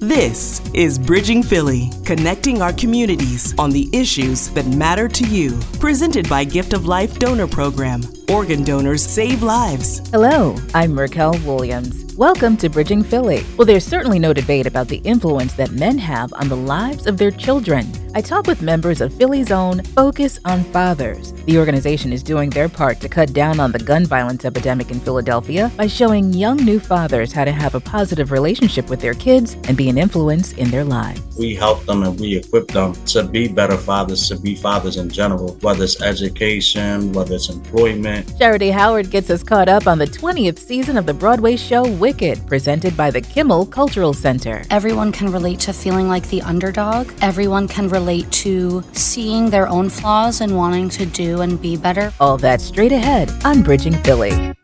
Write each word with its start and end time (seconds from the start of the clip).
This 0.00 0.60
is 0.74 0.96
Bridging 0.96 1.42
Philly, 1.42 1.90
connecting 2.04 2.62
our 2.62 2.72
communities 2.72 3.52
on 3.58 3.70
the 3.70 3.90
issues 3.92 4.48
that 4.50 4.64
matter 4.68 5.08
to 5.08 5.26
you. 5.26 5.58
Presented 5.80 6.28
by 6.28 6.44
Gift 6.44 6.72
of 6.72 6.86
Life 6.86 7.18
Donor 7.18 7.48
Program. 7.48 8.02
Organ 8.28 8.62
donors 8.62 9.04
save 9.04 9.42
lives. 9.42 10.08
Hello, 10.10 10.54
I'm 10.72 10.92
Racquel 10.92 11.44
Williams. 11.44 12.07
Welcome 12.18 12.56
to 12.56 12.68
Bridging 12.68 13.04
Philly. 13.04 13.44
Well, 13.56 13.64
there's 13.64 13.84
certainly 13.84 14.18
no 14.18 14.32
debate 14.32 14.66
about 14.66 14.88
the 14.88 14.96
influence 15.04 15.52
that 15.52 15.70
men 15.70 15.96
have 15.98 16.32
on 16.32 16.48
the 16.48 16.56
lives 16.56 17.06
of 17.06 17.16
their 17.16 17.30
children. 17.30 17.86
I 18.12 18.20
talk 18.20 18.48
with 18.48 18.60
members 18.60 19.00
of 19.00 19.14
Philly's 19.14 19.52
own 19.52 19.84
Focus 19.84 20.40
on 20.44 20.64
Fathers. 20.64 21.32
The 21.44 21.56
organization 21.58 22.12
is 22.12 22.24
doing 22.24 22.50
their 22.50 22.68
part 22.68 22.98
to 23.02 23.08
cut 23.08 23.32
down 23.32 23.60
on 23.60 23.70
the 23.70 23.78
gun 23.78 24.04
violence 24.04 24.44
epidemic 24.44 24.90
in 24.90 24.98
Philadelphia 24.98 25.70
by 25.76 25.86
showing 25.86 26.32
young 26.32 26.56
new 26.56 26.80
fathers 26.80 27.32
how 27.32 27.44
to 27.44 27.52
have 27.52 27.76
a 27.76 27.80
positive 27.80 28.32
relationship 28.32 28.90
with 28.90 29.00
their 29.00 29.14
kids 29.14 29.54
and 29.68 29.76
be 29.76 29.88
an 29.88 29.96
influence 29.96 30.54
in 30.54 30.72
their 30.72 30.82
lives. 30.82 31.22
We 31.38 31.54
help 31.54 31.84
them 31.84 32.02
and 32.02 32.18
we 32.18 32.38
equip 32.38 32.66
them 32.66 32.94
to 32.94 33.22
be 33.22 33.46
better 33.46 33.76
fathers, 33.76 34.26
to 34.28 34.36
be 34.36 34.56
fathers 34.56 34.96
in 34.96 35.08
general, 35.08 35.54
whether 35.60 35.84
it's 35.84 36.02
education, 36.02 37.12
whether 37.12 37.36
it's 37.36 37.48
employment. 37.48 38.36
Charity 38.36 38.70
Howard 38.70 39.10
gets 39.10 39.30
us 39.30 39.44
caught 39.44 39.68
up 39.68 39.86
on 39.86 39.98
the 39.98 40.06
20th 40.06 40.58
season 40.58 40.96
of 40.96 41.06
the 41.06 41.14
Broadway 41.14 41.54
show 41.54 41.88
Wicked, 42.08 42.46
presented 42.46 42.96
by 42.96 43.10
the 43.10 43.20
Kimmel 43.20 43.66
Cultural 43.66 44.14
Center. 44.14 44.62
Everyone 44.70 45.12
can 45.12 45.30
relate 45.30 45.60
to 45.60 45.74
feeling 45.74 46.08
like 46.08 46.26
the 46.30 46.40
underdog. 46.40 47.12
Everyone 47.20 47.68
can 47.68 47.86
relate 47.90 48.32
to 48.44 48.82
seeing 48.94 49.50
their 49.50 49.68
own 49.68 49.90
flaws 49.90 50.40
and 50.40 50.56
wanting 50.56 50.88
to 50.88 51.04
do 51.04 51.42
and 51.42 51.60
be 51.60 51.76
better. 51.76 52.10
All 52.18 52.38
that 52.38 52.62
straight 52.62 52.92
ahead 52.92 53.30
on 53.44 53.62
Bridging 53.62 53.92
Philly. 53.92 54.54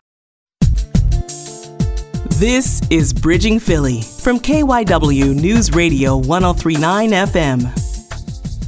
This 2.41 2.81
is 2.89 3.12
Bridging 3.12 3.61
Philly 3.61 4.00
from 4.00 4.39
KYW 4.39 5.34
News 5.39 5.70
Radio 5.72 6.17
1039 6.17 7.11
FM. 7.11 7.84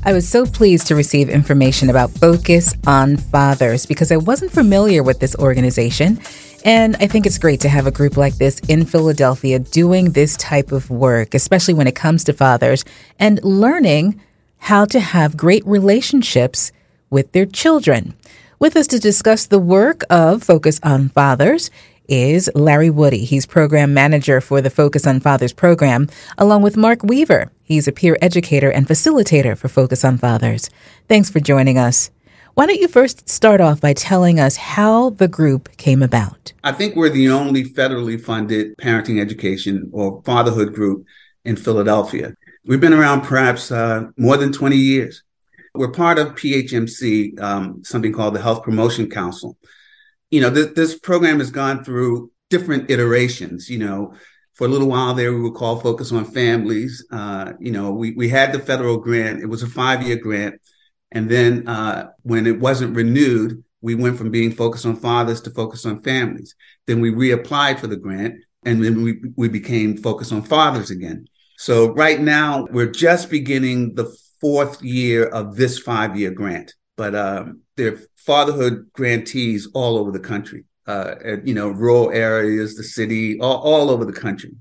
I 0.05 0.13
was 0.13 0.29
so 0.29 0.45
pleased 0.45 0.87
to 0.89 0.95
receive 0.95 1.31
information 1.31 1.89
about 1.89 2.11
Focus 2.11 2.75
on 2.87 3.17
Fathers 3.17 3.87
because 3.87 4.13
I 4.13 4.19
wasn't 4.19 4.53
familiar 4.53 5.03
with 5.03 5.19
this 5.19 5.35
organization. 5.37 6.21
And 6.67 6.97
I 6.97 7.07
think 7.07 7.27
it's 7.27 7.39
great 7.39 7.61
to 7.61 7.69
have 7.69 7.87
a 7.87 7.93
group 7.93 8.17
like 8.17 8.39
this 8.39 8.59
in 8.69 8.87
Philadelphia 8.87 9.61
doing 9.61 10.11
this 10.11 10.37
type 10.37 10.73
of 10.73 10.91
work, 10.91 11.33
especially 11.33 11.75
when 11.75 11.87
it 11.87 11.95
comes 11.95 12.25
to 12.25 12.33
fathers 12.33 12.85
and 13.21 13.39
learning 13.45 14.21
how 14.59 14.85
to 14.87 14.99
have 14.99 15.37
great 15.37 15.65
relationships 15.65 16.73
with 17.09 17.31
their 17.31 17.47
children. 17.47 18.17
With 18.59 18.75
us 18.77 18.89
to 18.89 18.99
discuss 18.99 19.47
the 19.47 19.61
work 19.61 20.03
of 20.11 20.43
Focus 20.43 20.81
on 20.83 21.11
Fathers 21.11 21.71
is 22.09 22.51
Larry 22.57 22.91
Woody. 22.91 23.25
He's 23.25 23.47
program 23.47 23.95
manager 23.95 24.41
for 24.41 24.61
the 24.61 24.69
Focus 24.69 25.07
on 25.07 25.21
Fathers 25.21 25.53
program, 25.53 26.09
along 26.37 26.63
with 26.63 26.77
Mark 26.77 27.05
Weaver. 27.05 27.53
He's 27.63 27.87
a 27.87 27.93
peer 27.93 28.19
educator 28.21 28.73
and 28.73 28.89
facilitator 28.89 29.57
for 29.57 29.69
Focus 29.69 30.05
on 30.05 30.19
Fathers. 30.19 30.69
Thanks 31.07 31.31
for 31.31 31.39
joining 31.39 31.79
us. 31.79 32.11
Why 32.57 32.67
don't 32.67 32.81
you 32.81 32.89
first 32.89 33.29
start 33.29 33.61
off 33.61 33.81
by 33.81 33.93
telling 33.93 34.41
us 34.41 34.57
how 34.57 35.11
the 35.11 35.29
group 35.29 35.77
came 35.77 36.03
about? 36.03 36.53
I 36.65 36.73
think 36.73 36.97
we're 36.97 37.11
the 37.11 37.29
only 37.29 37.65
federally 37.65 38.21
funded 38.21 38.77
parenting 38.79 39.21
education 39.21 39.91
or 39.93 40.23
fatherhood 40.25 40.75
group 40.75 41.05
in 41.45 41.57
Philadelphia. 41.57 42.35
We've 42.65 42.81
been 42.81 42.95
around 42.95 43.23
perhaps 43.23 43.71
uh, 43.71 44.07
more 44.17 44.37
than 44.37 44.53
20 44.53 44.77
years. 44.77 45.23
We're 45.75 45.93
part 45.93 46.19
of 46.19 46.29
PHMC, 46.29 47.39
um, 47.41 47.85
something 47.85 48.13
called 48.13 48.35
the 48.35 48.43
Health 48.43 48.65
Promotion 48.65 49.09
Council 49.11 49.57
you 50.31 50.41
know, 50.41 50.51
this, 50.51 50.73
this 50.75 50.99
program 50.99 51.39
has 51.39 51.51
gone 51.51 51.85
through 51.85 52.31
different 52.51 52.91
iterations. 52.91 53.71
You 53.71 53.79
know, 53.79 54.15
for 54.55 54.67
a 54.67 54.71
little 54.71 54.89
while 54.89 55.15
there, 55.15 55.33
we 55.33 55.41
were 55.41 55.53
called 55.53 55.83
Focus 55.83 56.13
on 56.13 56.25
Families. 56.25 57.05
Uh, 57.11 57.53
you 57.61 57.73
know, 57.73 57.93
we, 57.93 58.13
we 58.13 58.29
had 58.29 58.53
the 58.53 58.59
federal 58.59 58.99
grant, 58.99 59.43
it 59.43 59.47
was 59.47 59.63
a 59.63 59.69
five 59.69 60.03
year 60.03 60.17
grant. 60.17 60.61
And 61.13 61.31
then 61.31 61.69
uh, 61.69 62.11
when 62.23 62.47
it 62.47 62.59
wasn't 62.59 62.97
renewed, 62.97 63.63
we 63.81 63.95
went 63.95 64.19
from 64.19 64.31
being 64.31 64.53
focused 64.53 64.87
on 64.87 64.97
fathers 64.97 65.41
to 65.43 65.51
focus 65.51 65.87
on 65.87 66.03
families. 66.03 66.55
Then 66.87 67.01
we 67.01 67.13
reapplied 67.13 67.79
for 67.79 67.87
the 67.87 67.97
grant 67.97 68.43
and 68.65 68.85
then 68.85 69.03
we, 69.03 69.21
we 69.37 69.49
became 69.49 69.97
focused 69.97 70.33
on 70.33 70.43
fathers 70.43 70.91
again. 70.91 71.27
So 71.59 71.93
right 71.93 72.21
now, 72.21 72.67
we're 72.71 72.91
just 72.91 73.31
beginning 73.31 73.95
the 73.95 74.15
fourth 74.41 74.83
year 74.83 75.27
of 75.27 75.57
this 75.57 75.79
five 75.79 76.17
year 76.19 76.31
grant. 76.31 76.75
But 76.97 77.15
um, 77.15 77.61
there 77.77 77.95
are 77.95 78.01
fatherhood 78.17 78.91
grantees 78.93 79.69
all 79.73 79.97
over 79.99 80.11
the 80.11 80.19
country, 80.21 80.65
uh, 80.87 81.15
at, 81.25 81.47
you 81.47 81.55
know, 81.55 81.69
rural 81.69 82.11
areas, 82.11 82.77
the 82.77 82.83
city, 82.83 83.39
all, 83.41 83.59
all 83.59 83.91
over 83.91 84.05
the 84.05 84.13
country. 84.13 84.55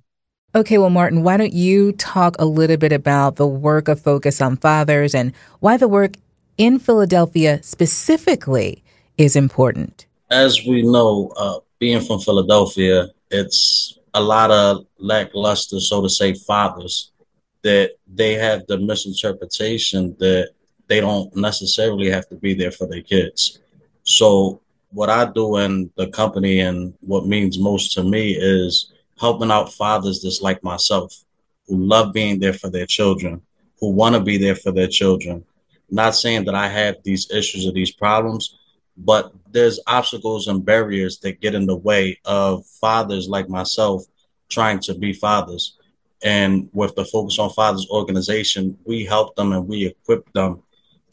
Okay, 0.54 0.78
well, 0.78 0.90
Martin, 0.90 1.24
why 1.24 1.36
don't 1.36 1.52
you 1.52 1.92
talk 1.94 2.36
a 2.40 2.46
little 2.46 2.78
bit 2.78 2.94
about 2.94 3.36
the 3.36 3.48
work 3.48 3.90
of 3.90 4.00
Focus 4.00 4.40
on 4.40 4.56
Fathers 4.56 5.14
and 5.14 5.34
why 5.60 5.76
the 5.76 5.88
work 5.88 6.16
in 6.58 6.80
Philadelphia 6.80 7.62
specifically 7.64 8.84
is 9.18 9.36
important? 9.36 10.06
As 10.30 10.66
we 10.66 10.82
know, 10.82 11.34
uh, 11.38 11.60
being 11.80 12.02
from 12.02 12.20
Philadelphia, 12.20 13.08
it's 13.32 13.98
a 14.14 14.22
lot 14.22 14.52
of 14.52 14.86
lackluster, 14.98 15.80
so 15.80 16.02
to 16.02 16.10
say, 16.10 16.34
fathers 16.34 17.12
that 17.64 17.92
they 18.08 18.34
have 18.34 18.66
the 18.68 18.78
misinterpretation 18.78 20.16
that 20.20 20.50
they 20.88 21.02
don't 21.02 21.36
necessarily 21.36 22.10
have 22.10 22.28
to 22.30 22.36
be 22.36 22.54
there 22.54 22.72
for 22.72 22.88
their 22.88 23.02
kids. 23.02 23.60
So 24.04 24.62
what 24.92 25.10
I 25.10 25.26
do 25.26 25.58
in 25.58 25.92
the 25.98 26.08
company 26.08 26.60
and 26.60 26.94
what 27.02 27.26
means 27.26 27.60
most 27.60 27.94
to 27.94 28.04
me 28.04 28.38
is 28.40 28.94
helping 29.20 29.52
out 29.52 29.74
fathers 29.74 30.22
just 30.22 30.42
like 30.42 30.64
myself 30.64 31.14
who 31.68 31.78
love 31.78 32.14
being 32.14 32.40
there 32.40 32.54
for 32.54 32.70
their 32.70 32.86
children, 32.86 33.42
who 33.80 33.90
want 33.90 34.16
to 34.16 34.22
be 34.22 34.38
there 34.38 34.56
for 34.56 34.72
their 34.72 34.88
children. 34.88 35.44
Not 35.90 36.16
saying 36.16 36.46
that 36.46 36.56
I 36.56 36.68
have 36.68 36.98
these 37.04 37.30
issues 37.32 37.68
or 37.68 37.72
these 37.72 37.92
problems, 37.92 38.58
but 38.98 39.34
there's 39.52 39.80
obstacles 39.88 40.48
and 40.48 40.66
barriers 40.66 41.20
that 41.20 41.42
get 41.42 41.56
in 41.56 41.66
the 41.66 41.76
way 41.76 42.20
of 42.26 42.66
fathers 42.66 43.28
like 43.28 43.50
myself 43.50 44.04
trying 44.50 44.80
to 44.80 44.94
be 44.94 45.14
fathers. 45.14 45.78
And 46.24 46.70
with 46.74 46.96
the 46.96 47.06
Focus 47.06 47.40
on 47.40 47.50
Fathers 47.52 47.88
organization, 47.90 48.78
we 48.86 49.06
help 49.06 49.36
them 49.36 49.52
and 49.52 49.68
we 49.68 49.86
equip 49.86 50.32
them 50.34 50.64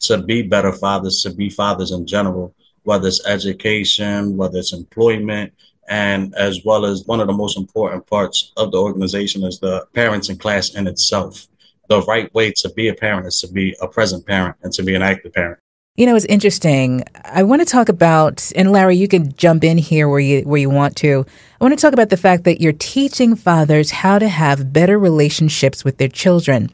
to 0.01 0.21
be 0.21 0.41
better 0.41 0.73
fathers, 0.73 1.21
to 1.23 1.33
be 1.33 1.49
fathers 1.49 1.91
in 1.91 2.05
general, 2.05 2.55
whether 2.83 3.07
it's 3.07 3.25
education, 3.25 4.35
whether 4.37 4.57
it's 4.57 4.73
employment, 4.73 5.53
and 5.87 6.33
as 6.35 6.63
well 6.63 6.85
as 6.85 7.05
one 7.05 7.19
of 7.19 7.27
the 7.27 7.33
most 7.33 7.57
important 7.57 8.05
parts 8.07 8.51
of 8.57 8.71
the 8.71 8.77
organization 8.77 9.43
is 9.43 9.59
the 9.59 9.85
parents 9.93 10.29
in 10.29 10.37
class 10.37 10.75
in 10.75 10.87
itself. 10.87 11.47
The 11.89 12.01
right 12.03 12.33
way 12.33 12.51
to 12.51 12.69
be 12.69 12.87
a 12.87 12.93
parent 12.93 13.27
is 13.27 13.39
to 13.41 13.47
be 13.47 13.75
a 13.81 13.87
present 13.87 14.25
parent 14.25 14.55
and 14.63 14.71
to 14.73 14.83
be 14.83 14.95
an 14.95 15.01
active 15.01 15.33
parent. 15.33 15.59
You 15.95 16.07
know, 16.07 16.15
it's 16.15 16.25
interesting. 16.25 17.03
I 17.23 17.43
want 17.43 17.61
to 17.61 17.67
talk 17.67 17.87
about, 17.87 18.51
and 18.55 18.71
Larry, 18.71 18.97
you 18.97 19.07
can 19.07 19.33
jump 19.33 19.63
in 19.63 19.77
here 19.77 20.09
where 20.09 20.19
you 20.19 20.41
where 20.41 20.59
you 20.59 20.69
want 20.69 20.95
to. 20.97 21.25
I 21.61 21.63
want 21.63 21.77
to 21.77 21.81
talk 21.81 21.93
about 21.93 22.09
the 22.09 22.17
fact 22.17 22.45
that 22.45 22.59
you're 22.59 22.73
teaching 22.73 23.35
fathers 23.35 23.91
how 23.91 24.17
to 24.17 24.27
have 24.27 24.73
better 24.73 24.97
relationships 24.97 25.83
with 25.83 25.97
their 25.97 26.07
children 26.07 26.71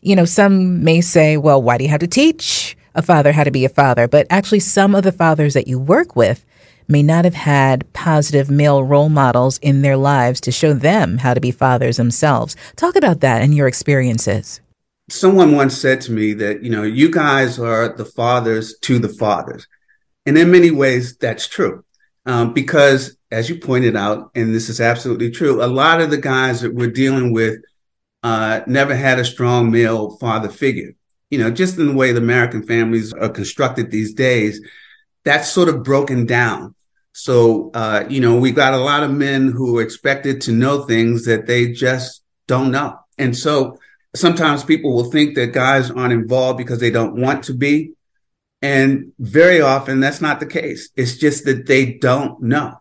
you 0.00 0.14
know, 0.16 0.24
some 0.24 0.84
may 0.84 1.00
say, 1.00 1.36
well, 1.36 1.60
why 1.60 1.78
do 1.78 1.84
you 1.84 1.90
have 1.90 2.00
to 2.00 2.06
teach 2.06 2.76
a 2.94 3.02
father 3.02 3.32
how 3.32 3.44
to 3.44 3.50
be 3.50 3.64
a 3.64 3.68
father? 3.68 4.06
But 4.06 4.26
actually, 4.30 4.60
some 4.60 4.94
of 4.94 5.04
the 5.04 5.12
fathers 5.12 5.54
that 5.54 5.68
you 5.68 5.78
work 5.78 6.16
with 6.16 6.44
may 6.88 7.02
not 7.02 7.24
have 7.24 7.34
had 7.34 7.90
positive 7.92 8.50
male 8.50 8.82
role 8.82 9.08
models 9.08 9.58
in 9.58 9.82
their 9.82 9.96
lives 9.96 10.40
to 10.40 10.50
show 10.50 10.72
them 10.72 11.18
how 11.18 11.34
to 11.34 11.40
be 11.40 11.50
fathers 11.50 11.98
themselves. 11.98 12.56
Talk 12.76 12.96
about 12.96 13.20
that 13.20 13.42
and 13.42 13.54
your 13.54 13.68
experiences. 13.68 14.60
Someone 15.10 15.54
once 15.54 15.76
said 15.76 16.00
to 16.02 16.12
me 16.12 16.32
that, 16.34 16.62
you 16.62 16.70
know, 16.70 16.82
you 16.82 17.10
guys 17.10 17.58
are 17.58 17.94
the 17.94 18.04
fathers 18.04 18.78
to 18.80 18.98
the 18.98 19.08
fathers. 19.08 19.66
And 20.26 20.36
in 20.36 20.50
many 20.50 20.70
ways, 20.70 21.16
that's 21.16 21.46
true. 21.46 21.84
Um, 22.26 22.52
because 22.52 23.16
as 23.30 23.48
you 23.48 23.58
pointed 23.58 23.96
out, 23.96 24.30
and 24.34 24.54
this 24.54 24.68
is 24.68 24.80
absolutely 24.80 25.30
true, 25.30 25.62
a 25.62 25.66
lot 25.66 26.00
of 26.00 26.10
the 26.10 26.18
guys 26.18 26.60
that 26.60 26.74
we're 26.74 26.90
dealing 26.90 27.32
with 27.32 27.60
uh, 28.22 28.60
never 28.66 28.94
had 28.94 29.18
a 29.18 29.24
strong 29.24 29.70
male 29.70 30.16
father 30.18 30.48
figure. 30.48 30.92
You 31.30 31.38
know, 31.38 31.50
just 31.50 31.78
in 31.78 31.86
the 31.86 31.94
way 31.94 32.12
the 32.12 32.20
American 32.20 32.62
families 32.66 33.12
are 33.12 33.28
constructed 33.28 33.90
these 33.90 34.12
days, 34.14 34.60
that's 35.24 35.50
sort 35.50 35.68
of 35.68 35.82
broken 35.82 36.26
down. 36.26 36.74
So, 37.18 37.72
uh, 37.74 38.04
you 38.08 38.20
know, 38.20 38.36
we 38.36 38.52
got 38.52 38.74
a 38.74 38.78
lot 38.78 39.02
of 39.02 39.10
men 39.10 39.50
who 39.50 39.76
are 39.76 39.82
expected 39.82 40.40
to 40.42 40.52
know 40.52 40.84
things 40.84 41.24
that 41.24 41.48
they 41.48 41.72
just 41.72 42.22
don't 42.46 42.70
know. 42.70 42.96
And 43.18 43.36
so 43.36 43.80
sometimes 44.14 44.62
people 44.62 44.94
will 44.94 45.10
think 45.10 45.34
that 45.34 45.52
guys 45.52 45.90
aren't 45.90 46.12
involved 46.12 46.58
because 46.58 46.78
they 46.78 46.92
don't 46.92 47.20
want 47.20 47.42
to 47.44 47.54
be. 47.54 47.94
And 48.62 49.12
very 49.18 49.60
often 49.60 49.98
that's 49.98 50.20
not 50.20 50.38
the 50.38 50.46
case. 50.46 50.90
It's 50.94 51.16
just 51.16 51.44
that 51.46 51.66
they 51.66 51.94
don't 51.94 52.40
know. 52.40 52.74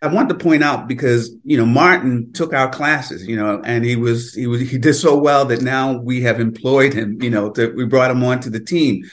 I 0.00 0.06
want 0.06 0.30
to 0.30 0.34
point 0.34 0.64
out 0.64 0.88
because, 0.88 1.30
you 1.44 1.58
know, 1.58 1.66
Martin 1.66 2.32
took 2.32 2.54
our 2.54 2.70
classes, 2.70 3.26
you 3.26 3.36
know, 3.36 3.60
and 3.62 3.84
he 3.84 3.96
was, 3.96 4.32
he 4.32 4.46
was, 4.46 4.62
he 4.62 4.78
did 4.78 4.94
so 4.94 5.18
well 5.18 5.44
that 5.44 5.60
now 5.60 5.98
we 5.98 6.22
have 6.22 6.40
employed 6.40 6.94
him, 6.94 7.20
you 7.20 7.28
know, 7.28 7.50
that 7.50 7.76
we 7.76 7.84
brought 7.84 8.10
him 8.10 8.24
onto 8.24 8.48
the 8.48 8.60
team. 8.60 9.04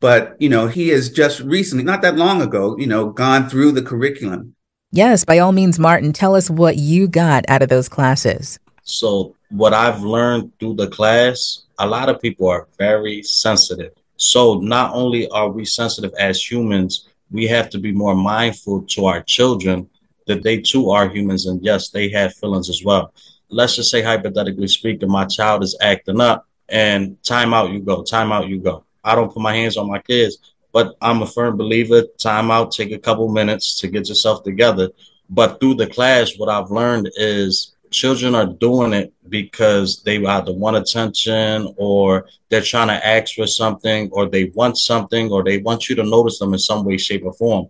But, 0.00 0.36
you 0.40 0.48
know, 0.48 0.66
he 0.66 0.88
has 0.88 1.10
just 1.10 1.40
recently, 1.40 1.84
not 1.84 2.02
that 2.02 2.16
long 2.16 2.40
ago, 2.40 2.76
you 2.78 2.86
know, 2.86 3.10
gone 3.10 3.48
through 3.48 3.72
the 3.72 3.82
curriculum. 3.82 4.54
Yes, 4.92 5.24
by 5.24 5.38
all 5.38 5.52
means, 5.52 5.78
Martin, 5.78 6.12
tell 6.12 6.34
us 6.34 6.50
what 6.50 6.76
you 6.76 7.06
got 7.06 7.44
out 7.48 7.62
of 7.62 7.68
those 7.68 7.88
classes. 7.88 8.58
So, 8.82 9.36
what 9.50 9.74
I've 9.74 10.02
learned 10.02 10.52
through 10.58 10.74
the 10.74 10.88
class, 10.88 11.62
a 11.78 11.86
lot 11.86 12.08
of 12.08 12.20
people 12.20 12.48
are 12.48 12.66
very 12.78 13.22
sensitive. 13.22 13.92
So, 14.16 14.54
not 14.54 14.94
only 14.94 15.28
are 15.28 15.48
we 15.48 15.64
sensitive 15.64 16.12
as 16.18 16.50
humans, 16.50 17.08
we 17.30 17.46
have 17.46 17.70
to 17.70 17.78
be 17.78 17.92
more 17.92 18.14
mindful 18.14 18.82
to 18.82 19.06
our 19.06 19.22
children 19.22 19.88
that 20.26 20.42
they 20.42 20.58
too 20.58 20.90
are 20.90 21.08
humans 21.08 21.46
and 21.46 21.62
yes, 21.62 21.90
they 21.90 22.08
have 22.10 22.34
feelings 22.34 22.68
as 22.68 22.82
well. 22.84 23.12
Let's 23.48 23.76
just 23.76 23.90
say, 23.90 24.02
hypothetically 24.02 24.68
speaking, 24.68 25.10
my 25.10 25.26
child 25.26 25.62
is 25.62 25.76
acting 25.80 26.20
up 26.20 26.46
and 26.68 27.22
time 27.24 27.52
out 27.52 27.70
you 27.70 27.80
go, 27.80 28.02
time 28.02 28.32
out 28.32 28.48
you 28.48 28.58
go. 28.58 28.84
I 29.04 29.14
don't 29.14 29.32
put 29.32 29.42
my 29.42 29.54
hands 29.54 29.76
on 29.76 29.88
my 29.88 29.98
kids, 29.98 30.38
but 30.72 30.96
I'm 31.00 31.22
a 31.22 31.26
firm 31.26 31.56
believer 31.56 32.02
time 32.18 32.50
out, 32.50 32.72
take 32.72 32.92
a 32.92 32.98
couple 32.98 33.28
minutes 33.28 33.78
to 33.80 33.88
get 33.88 34.08
yourself 34.08 34.44
together. 34.44 34.90
But 35.28 35.60
through 35.60 35.74
the 35.74 35.86
class, 35.86 36.36
what 36.36 36.48
I've 36.48 36.70
learned 36.70 37.10
is 37.16 37.74
children 37.90 38.34
are 38.34 38.46
doing 38.46 38.92
it 38.92 39.12
because 39.28 40.02
they 40.02 40.24
either 40.24 40.52
want 40.52 40.76
attention 40.76 41.72
or 41.76 42.26
they're 42.48 42.60
trying 42.60 42.88
to 42.88 43.06
ask 43.06 43.34
for 43.34 43.46
something 43.46 44.08
or 44.12 44.28
they 44.28 44.44
want 44.54 44.78
something 44.78 45.30
or 45.30 45.42
they 45.42 45.58
want 45.58 45.88
you 45.88 45.96
to 45.96 46.04
notice 46.04 46.38
them 46.38 46.52
in 46.52 46.58
some 46.58 46.84
way, 46.84 46.96
shape, 46.96 47.24
or 47.24 47.32
form. 47.32 47.68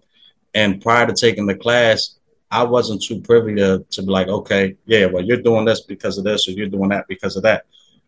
And 0.55 0.81
prior 0.81 1.06
to 1.06 1.15
taking 1.15 1.47
the 1.47 1.55
class, 1.55 2.19
I 2.50 2.65
wasn't 2.65 3.03
too 3.03 3.21
privy 3.21 3.55
to, 3.56 3.85
to 3.91 4.03
be 4.03 4.09
like, 4.09 4.29
okay, 4.29 4.76
yeah, 4.85 5.06
well, 5.06 5.25
you're 5.25 5.41
doing 5.41 5.65
this 5.65 5.83
because 5.83 6.19
of 6.19 6.25
this 6.25 6.49
or 6.49 6.53
you're 6.53 6.69
doing 6.69 6.88
that 6.91 7.06
because 7.09 7.37
of 7.37 7.44
that. 7.44 7.65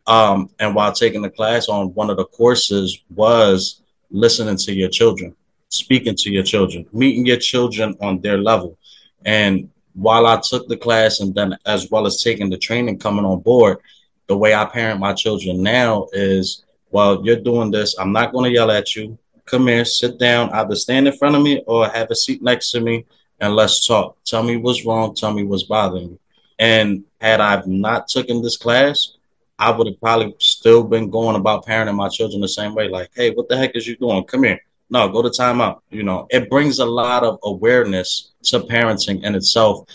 Um, 0.06 0.50
and 0.58 0.74
while 0.74 0.92
taking 0.92 1.22
the 1.22 1.30
class 1.30 1.68
on 1.68 1.94
one 1.94 2.10
of 2.10 2.16
the 2.16 2.24
courses 2.24 3.02
was 3.10 3.82
listening 4.10 4.56
to 4.56 4.72
your 4.72 4.88
children, 4.88 5.34
speaking 5.68 6.16
to 6.16 6.30
your 6.30 6.42
children, 6.42 6.86
meeting 6.92 7.24
your 7.24 7.38
children 7.38 7.96
on 8.00 8.20
their 8.20 8.38
level. 8.38 8.76
And 9.24 9.70
while 9.94 10.26
I 10.26 10.40
took 10.40 10.68
the 10.68 10.76
class 10.76 11.20
and 11.20 11.34
then 11.34 11.56
as 11.66 11.90
well 11.90 12.06
as 12.06 12.22
taking 12.22 12.50
the 12.50 12.58
training 12.58 12.98
coming 12.98 13.24
on 13.24 13.40
board, 13.40 13.78
the 14.26 14.36
way 14.36 14.54
I 14.54 14.64
parent 14.64 15.00
my 15.00 15.12
children 15.12 15.62
now 15.62 16.08
is, 16.12 16.64
well, 16.90 17.24
you're 17.24 17.36
doing 17.36 17.70
this. 17.70 17.96
I'm 17.98 18.12
not 18.12 18.32
going 18.32 18.50
to 18.50 18.54
yell 18.54 18.70
at 18.70 18.94
you. 18.96 19.18
Come 19.44 19.66
here, 19.66 19.84
sit 19.84 20.18
down, 20.18 20.50
either 20.50 20.76
stand 20.76 21.08
in 21.08 21.16
front 21.16 21.36
of 21.36 21.42
me 21.42 21.62
or 21.66 21.88
have 21.88 22.10
a 22.10 22.14
seat 22.14 22.42
next 22.42 22.70
to 22.72 22.80
me 22.80 23.04
and 23.40 23.56
let's 23.56 23.86
talk. 23.86 24.16
Tell 24.24 24.42
me 24.42 24.56
what's 24.56 24.86
wrong. 24.86 25.14
Tell 25.14 25.32
me 25.32 25.42
what's 25.42 25.64
bothering 25.64 26.10
you. 26.10 26.18
And 26.58 27.04
had 27.20 27.40
I 27.40 27.60
not 27.66 28.08
taken 28.08 28.40
this 28.40 28.56
class, 28.56 29.16
I 29.58 29.70
would 29.70 29.86
have 29.86 30.00
probably 30.00 30.34
still 30.38 30.82
been 30.84 31.10
going 31.10 31.36
about 31.36 31.66
parenting 31.66 31.94
my 31.94 32.08
children 32.08 32.40
the 32.40 32.48
same 32.48 32.74
way. 32.74 32.88
Like, 32.88 33.10
hey, 33.14 33.30
what 33.30 33.48
the 33.48 33.56
heck 33.56 33.76
is 33.76 33.86
you 33.86 33.96
doing? 33.96 34.24
Come 34.24 34.44
here. 34.44 34.60
No, 34.90 35.08
go 35.08 35.22
to 35.22 35.28
timeout. 35.28 35.80
You 35.90 36.02
know, 36.02 36.26
it 36.30 36.50
brings 36.50 36.78
a 36.78 36.84
lot 36.84 37.24
of 37.24 37.38
awareness 37.44 38.32
to 38.44 38.60
parenting 38.60 39.22
in 39.22 39.34
itself. 39.34 39.88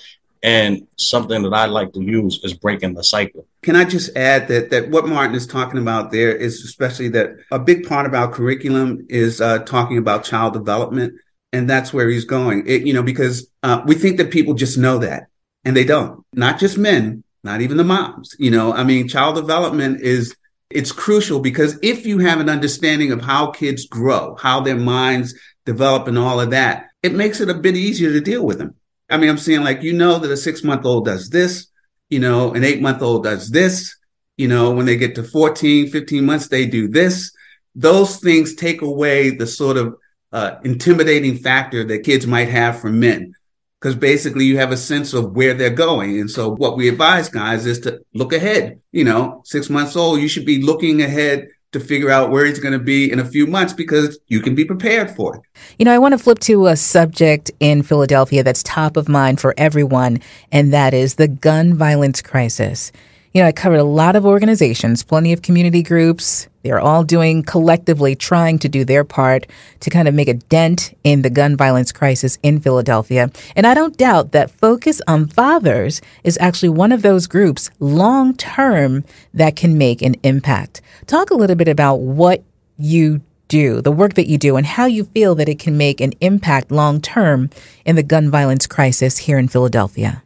And 0.44 0.88
something 0.98 1.44
that 1.44 1.54
I 1.54 1.66
like 1.66 1.94
to 1.94 2.02
use 2.02 2.44
is 2.44 2.54
breaking 2.54 2.94
the 2.94 3.04
cycle. 3.04 3.46
Can 3.64 3.76
I 3.76 3.84
just 3.84 4.16
add 4.16 4.48
that 4.48 4.70
that 4.70 4.90
what 4.90 5.08
Martin 5.08 5.36
is 5.36 5.48
talking 5.48 5.80
about 5.80 6.12
there 6.12 6.34
is 6.34 6.64
especially 6.64 7.10
that 7.10 7.32
a 7.52 7.60
big 7.60 7.88
part 7.88 8.06
of 8.06 8.14
our 8.14 8.32
curriculum 8.32 9.06
is 9.10 9.42
uh, 9.42 9.60
talking 9.60 9.98
about 9.98 10.24
child 10.24 10.54
development 10.54 11.16
and 11.54 11.70
that's 11.70 11.94
where 11.94 12.10
he's 12.10 12.26
going. 12.26 12.68
It, 12.68 12.86
you 12.86 12.94
know, 12.94 13.04
because 13.04 13.50
uh, 13.64 13.82
we 13.86 13.96
think 13.96 14.18
that 14.18 14.32
people 14.32 14.54
just 14.54 14.78
know 14.78 15.00
that, 15.00 15.28
and 15.64 15.76
they 15.76 15.84
don't. 15.84 16.24
Not 16.34 16.60
just 16.60 16.78
men, 16.78 17.24
not 17.48 17.62
even 17.62 17.78
the 17.78 17.84
moms. 17.84 18.36
You 18.38 18.52
know, 18.52 18.74
I 18.74 18.84
mean, 18.84 19.08
child 19.08 19.36
development 19.36 20.02
is 20.02 20.36
it's 20.70 20.92
crucial 20.92 21.40
because 21.40 21.80
if 21.82 22.06
you 22.06 22.20
have 22.20 22.40
an 22.40 22.50
understanding 22.50 23.12
of 23.12 23.22
how 23.22 23.52
kids 23.52 23.88
grow, 23.88 24.36
how 24.36 24.60
their 24.60 24.76
minds 24.76 25.34
develop, 25.66 26.08
and 26.08 26.20
all 26.20 26.42
of 26.42 26.52
that, 26.52 26.88
it 27.02 27.14
makes 27.14 27.40
it 27.40 27.50
a 27.50 27.54
bit 27.54 27.76
easier 27.76 28.12
to 28.12 28.22
deal 28.22 28.46
with 28.46 28.58
them. 28.58 28.76
I 29.10 29.18
mean, 29.18 29.30
I'm 29.30 29.38
saying 29.38 29.64
like 29.64 29.82
you 29.82 29.94
know 29.94 30.20
that 30.20 30.30
a 30.30 30.38
six 30.38 30.64
month 30.64 30.86
old 30.86 31.06
does 31.06 31.30
this, 31.30 31.68
you 32.10 32.20
know, 32.20 32.54
an 32.54 32.64
eight 32.64 32.82
month 32.82 33.02
old 33.02 33.24
does 33.24 33.50
this. 33.50 33.96
You 34.36 34.50
know, 34.50 34.72
when 34.72 34.86
they 34.86 34.98
get 34.98 35.16
to 35.16 35.24
14, 35.24 35.90
15 35.90 36.26
months, 36.26 36.48
they 36.48 36.68
do 36.68 36.88
this. 36.88 37.32
Those 37.74 38.18
things 38.20 38.54
take 38.54 38.82
away 38.82 39.32
the 39.32 39.48
sort 39.48 39.78
of 39.78 39.96
uh, 40.32 40.58
intimidating 40.64 41.38
factor 41.38 41.84
that 41.86 42.04
kids 42.04 42.28
might 42.28 42.50
have 42.50 42.80
for 42.80 42.92
men 42.92 43.34
because 43.80 43.96
basically 43.96 44.46
you 44.46 44.58
have 44.58 44.72
a 44.72 44.78
sense 44.78 45.14
of 45.14 45.36
where 45.36 45.54
they're 45.54 45.70
going. 45.70 46.20
And 46.20 46.30
so 46.30 46.56
what 46.56 46.78
we 46.78 46.90
advise 46.90 47.30
guys 47.30 47.66
is 47.66 47.80
to 47.82 48.02
look 48.14 48.34
ahead. 48.34 48.80
You 48.92 49.04
know, 49.04 49.42
six 49.46 49.70
months 49.70 49.96
old, 49.96 50.20
you 50.20 50.28
should 50.28 50.46
be 50.46 50.62
looking 50.62 51.02
ahead 51.02 51.48
to 51.74 51.80
figure 51.80 52.10
out 52.10 52.32
where 52.32 52.46
he's 52.46 52.60
going 52.60 52.78
to 52.78 52.84
be 52.84 53.12
in 53.12 53.20
a 53.20 53.26
few 53.26 53.46
months 53.46 53.74
because 53.74 54.18
you 54.28 54.40
can 54.40 54.56
be 54.56 54.66
prepared 54.66 55.12
for 55.12 55.36
it. 55.36 55.42
You 55.78 55.86
know, 55.86 55.94
I 55.94 56.00
want 56.00 56.14
to 56.14 56.18
flip 56.18 56.40
to 56.40 56.68
a 56.68 56.76
subject 56.76 57.52
in 57.60 57.84
Philadelphia 57.84 58.44
that's 58.44 58.64
top 58.64 58.98
of 58.98 59.10
mind 59.10 59.40
for 59.40 59.54
everyone, 59.58 60.20
and 60.52 60.74
that 60.74 60.94
is 60.94 61.16
the 61.16 61.28
gun 61.28 61.74
violence 61.74 62.22
crisis. 62.22 62.92
You 63.34 63.42
know, 63.42 63.48
I 63.48 63.52
covered 63.52 63.80
a 63.80 63.84
lot 63.84 64.16
of 64.16 64.26
organizations, 64.26 65.04
plenty 65.04 65.34
of 65.34 65.42
community 65.42 65.84
groups. 65.84 66.48
They're 66.68 66.82
all 66.82 67.06
doing 67.06 67.44
collectively 67.44 68.14
trying 68.14 68.60
to 68.60 68.68
do 68.68 68.84
their 68.84 69.06
part 69.06 69.48
to 69.80 69.90
kind 69.90 70.06
of 70.06 70.14
make 70.14 70.28
a 70.28 70.34
dent 70.34 70.94
in 71.06 71.22
the 71.22 71.30
gun 71.30 71.56
violence 71.56 71.94
crisis 71.94 72.38
in 72.44 72.60
Philadelphia. 72.60 73.32
And 73.56 73.66
I 73.66 73.74
don't 73.74 73.96
doubt 73.96 74.34
that 74.34 74.52
Focus 74.52 75.02
on 75.08 75.28
Fathers 75.28 76.02
is 76.26 76.38
actually 76.42 76.70
one 76.70 76.92
of 76.92 77.04
those 77.04 77.26
groups 77.26 77.70
long 77.80 78.36
term 78.36 79.06
that 79.34 79.56
can 79.56 79.78
make 79.78 80.02
an 80.02 80.16
impact. 80.24 80.82
Talk 81.06 81.30
a 81.30 81.36
little 81.36 81.56
bit 81.56 81.70
about 81.70 82.02
what 82.02 82.44
you 82.78 83.22
do, 83.48 83.80
the 83.80 83.92
work 83.94 84.16
that 84.16 84.28
you 84.28 84.38
do, 84.38 84.58
and 84.58 84.66
how 84.66 84.88
you 84.88 85.06
feel 85.06 85.36
that 85.36 85.48
it 85.48 85.60
can 85.60 85.78
make 85.78 86.02
an 86.02 86.12
impact 86.20 86.70
long 86.70 87.00
term 87.00 87.50
in 87.86 87.96
the 87.96 88.04
gun 88.04 88.30
violence 88.30 88.68
crisis 88.68 89.20
here 89.20 89.38
in 89.38 89.48
Philadelphia 89.48 90.22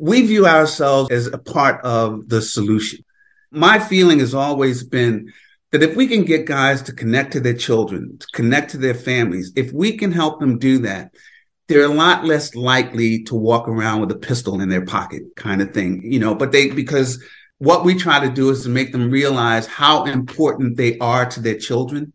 we 0.00 0.22
view 0.26 0.46
ourselves 0.46 1.10
as 1.10 1.26
a 1.26 1.38
part 1.38 1.82
of 1.84 2.28
the 2.28 2.42
solution. 2.42 3.04
My 3.50 3.78
feeling 3.78 4.18
has 4.18 4.34
always 4.34 4.82
been 4.82 5.32
that 5.74 5.82
if 5.82 5.96
we 5.96 6.06
can 6.06 6.22
get 6.22 6.46
guys 6.46 6.82
to 6.82 6.92
connect 6.92 7.32
to 7.32 7.40
their 7.40 7.52
children, 7.52 8.16
to 8.16 8.26
connect 8.32 8.70
to 8.70 8.78
their 8.78 8.94
families, 8.94 9.52
if 9.56 9.72
we 9.72 9.96
can 9.96 10.12
help 10.12 10.38
them 10.38 10.56
do 10.56 10.78
that, 10.78 11.12
they're 11.66 11.82
a 11.82 11.88
lot 11.88 12.24
less 12.24 12.54
likely 12.54 13.24
to 13.24 13.34
walk 13.34 13.66
around 13.66 14.00
with 14.00 14.12
a 14.12 14.16
pistol 14.16 14.60
in 14.60 14.68
their 14.68 14.86
pocket 14.86 15.22
kind 15.34 15.60
of 15.60 15.74
thing, 15.74 16.00
you 16.04 16.20
know, 16.20 16.32
but 16.32 16.52
they, 16.52 16.70
because 16.70 17.20
what 17.58 17.84
we 17.84 17.96
try 17.96 18.24
to 18.24 18.32
do 18.32 18.50
is 18.50 18.62
to 18.62 18.68
make 18.68 18.92
them 18.92 19.10
realize 19.10 19.66
how 19.66 20.04
important 20.04 20.76
they 20.76 20.96
are 20.98 21.26
to 21.26 21.40
their 21.40 21.58
children. 21.58 22.12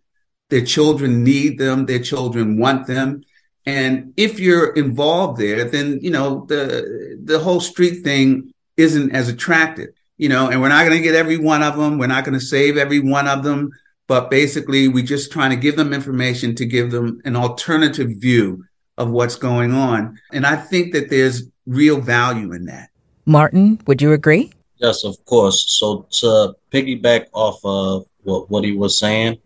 Their 0.50 0.64
children 0.64 1.26
need 1.26 1.60
them. 1.60 1.86
Their 1.86 2.00
children 2.00 2.58
want 2.58 2.88
them. 2.88 3.24
And 3.66 4.14
if 4.16 4.40
you're 4.40 4.74
involved 4.74 5.38
there, 5.38 5.66
then, 5.66 6.00
you 6.02 6.12
know, 6.12 6.46
the, 6.48 7.20
the 7.22 7.40
whole 7.40 7.60
street 7.60 8.06
thing 8.06 8.54
isn't 8.78 9.12
as 9.12 9.28
attractive, 9.28 9.90
you 10.20 10.28
know, 10.28 10.50
and 10.50 10.62
we're 10.62 10.70
not 10.70 10.86
going 10.86 10.98
to 10.98 11.04
get 11.04 11.16
every 11.16 11.38
one 11.38 11.64
of 11.64 11.78
them. 11.78 11.98
We're 11.98 12.08
not 12.08 12.26
going 12.26 12.38
to 12.38 12.46
save 12.46 12.78
every 12.78 13.00
one 13.00 13.28
of 13.28 13.42
them. 13.42 13.72
But 14.06 14.30
basically, 14.30 14.88
we're 14.88 15.06
just 15.06 15.32
trying 15.32 15.52
to 15.52 15.56
give 15.56 15.78
them 15.78 15.94
information 15.94 16.56
to 16.56 16.66
give 16.66 16.92
them 16.92 17.22
an 17.26 17.36
alternative 17.36 18.10
view 18.18 18.66
of 18.98 19.10
what's 19.10 19.36
going 19.36 19.72
on. 19.72 20.20
And 20.34 20.46
I 20.46 20.58
think 20.58 20.94
that 20.94 21.10
there's 21.10 21.44
real 21.66 22.02
value 22.02 22.52
in 22.52 22.66
that. 22.66 22.90
Martin, 23.26 23.80
would 23.88 24.02
you 24.02 24.12
agree? 24.12 24.52
Yes, 24.78 25.04
of 25.06 25.24
course. 25.24 25.66
So 25.80 26.08
to 26.20 26.56
piggyback 26.72 27.28
off 27.34 27.60
of 27.64 28.06
what, 28.24 28.50
what 28.50 28.64
he 28.64 28.74
was 28.76 29.00
saying 29.00 29.38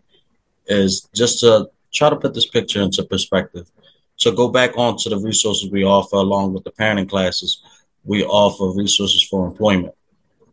is 0.66 1.08
just 1.14 1.40
to 1.40 1.70
try 1.92 2.10
to 2.10 2.16
put 2.16 2.34
this 2.34 2.46
picture 2.46 2.82
into 2.82 3.04
perspective. 3.04 3.70
So 4.16 4.32
go 4.32 4.48
back 4.48 4.76
on 4.76 4.96
to 4.98 5.08
the 5.08 5.18
resources 5.18 5.70
we 5.70 5.84
offer 5.84 6.16
along 6.16 6.54
with 6.54 6.64
the 6.64 6.72
parenting 6.72 7.08
classes. 7.08 7.62
We 8.02 8.24
offer 8.24 8.76
resources 8.76 9.22
for 9.22 9.46
employment. 9.46 9.94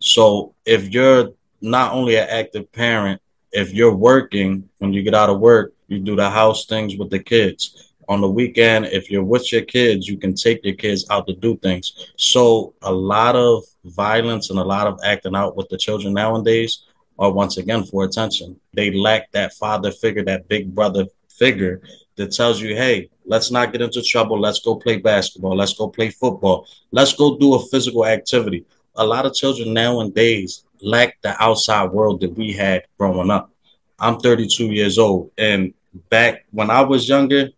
So 0.01 0.55
if 0.65 0.89
you're 0.89 1.31
not 1.61 1.93
only 1.93 2.15
an 2.17 2.27
active 2.27 2.71
parent, 2.71 3.21
if 3.51 3.71
you're 3.71 3.95
working 3.95 4.67
when 4.79 4.93
you 4.93 5.03
get 5.03 5.13
out 5.13 5.29
of 5.29 5.39
work, 5.39 5.73
you 5.87 5.99
do 5.99 6.15
the 6.15 6.29
house 6.29 6.65
things 6.65 6.97
with 6.97 7.09
the 7.09 7.19
kids. 7.19 7.93
On 8.09 8.19
the 8.19 8.29
weekend, 8.29 8.87
if 8.87 9.11
you're 9.11 9.23
with 9.23 9.51
your 9.51 9.61
kids, 9.61 10.07
you 10.07 10.17
can 10.17 10.33
take 10.33 10.65
your 10.65 10.75
kids 10.75 11.05
out 11.09 11.27
to 11.27 11.33
do 11.33 11.55
things. 11.57 12.13
So 12.17 12.73
a 12.81 12.91
lot 12.91 13.35
of 13.35 13.63
violence 13.85 14.49
and 14.49 14.59
a 14.59 14.63
lot 14.63 14.87
of 14.87 14.99
acting 15.03 15.35
out 15.35 15.55
with 15.55 15.69
the 15.69 15.77
children 15.77 16.13
nowadays 16.13 16.83
are 17.19 17.31
once 17.31 17.57
again 17.57 17.83
for 17.83 18.03
attention. 18.03 18.59
They 18.73 18.91
lack 18.91 19.31
that 19.31 19.53
father 19.53 19.91
figure, 19.91 20.23
that 20.25 20.47
big 20.47 20.73
brother 20.73 21.05
figure 21.29 21.81
that 22.15 22.31
tells 22.31 22.59
you, 22.59 22.75
hey, 22.75 23.09
let's 23.25 23.51
not 23.51 23.71
get 23.71 23.81
into 23.81 24.01
trouble. 24.01 24.39
Let's 24.39 24.59
go 24.59 24.75
play 24.75 24.97
basketball. 24.97 25.55
Let's 25.55 25.73
go 25.73 25.87
play 25.87 26.09
football. 26.09 26.67
Let's 26.91 27.13
go 27.13 27.37
do 27.37 27.53
a 27.53 27.65
physical 27.67 28.05
activity. 28.05 28.65
A 28.95 29.05
lot 29.05 29.25
of 29.25 29.33
children 29.33 29.73
nowadays 29.73 30.63
lack 30.81 31.21
the 31.21 31.41
outside 31.41 31.91
world 31.91 32.21
that 32.21 32.35
we 32.35 32.51
had 32.51 32.83
growing 32.97 33.31
up. 33.31 33.51
I'm 33.99 34.19
32 34.19 34.67
years 34.67 34.97
old. 34.97 35.31
And 35.37 35.73
back 36.09 36.45
when 36.51 36.69
I 36.69 36.81
was 36.81 37.07
younger, 37.07 37.49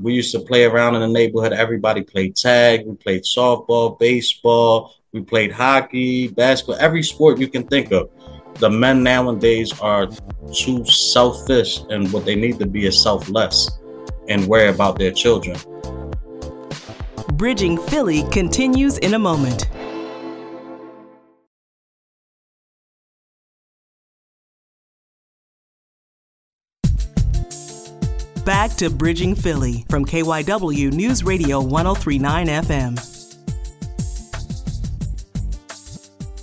we 0.00 0.14
used 0.14 0.32
to 0.32 0.40
play 0.40 0.64
around 0.64 0.94
in 0.94 1.00
the 1.00 1.08
neighborhood. 1.08 1.52
Everybody 1.52 2.02
played 2.02 2.36
tag. 2.36 2.86
We 2.86 2.94
played 2.94 3.24
softball, 3.24 3.98
baseball. 3.98 4.94
We 5.12 5.22
played 5.22 5.52
hockey, 5.52 6.28
basketball, 6.28 6.76
every 6.80 7.02
sport 7.02 7.38
you 7.38 7.48
can 7.48 7.66
think 7.66 7.92
of. 7.92 8.10
The 8.56 8.68
men 8.68 9.02
nowadays 9.02 9.78
are 9.80 10.08
too 10.52 10.84
selfish, 10.84 11.80
and 11.88 12.12
what 12.12 12.24
they 12.24 12.34
need 12.34 12.58
to 12.58 12.66
be 12.66 12.86
is 12.86 13.02
selfless 13.02 13.78
and 14.28 14.46
worry 14.46 14.68
about 14.68 14.98
their 14.98 15.12
children. 15.12 15.56
Bridging 17.34 17.78
Philly 17.78 18.24
continues 18.30 18.98
in 18.98 19.14
a 19.14 19.18
moment. 19.18 19.68
Back 28.48 28.76
to 28.76 28.88
Bridging 28.88 29.34
Philly 29.34 29.84
from 29.90 30.06
KYW 30.06 30.90
News 30.90 31.22
Radio 31.22 31.60
1039 31.60 32.46
FM. 32.46 32.98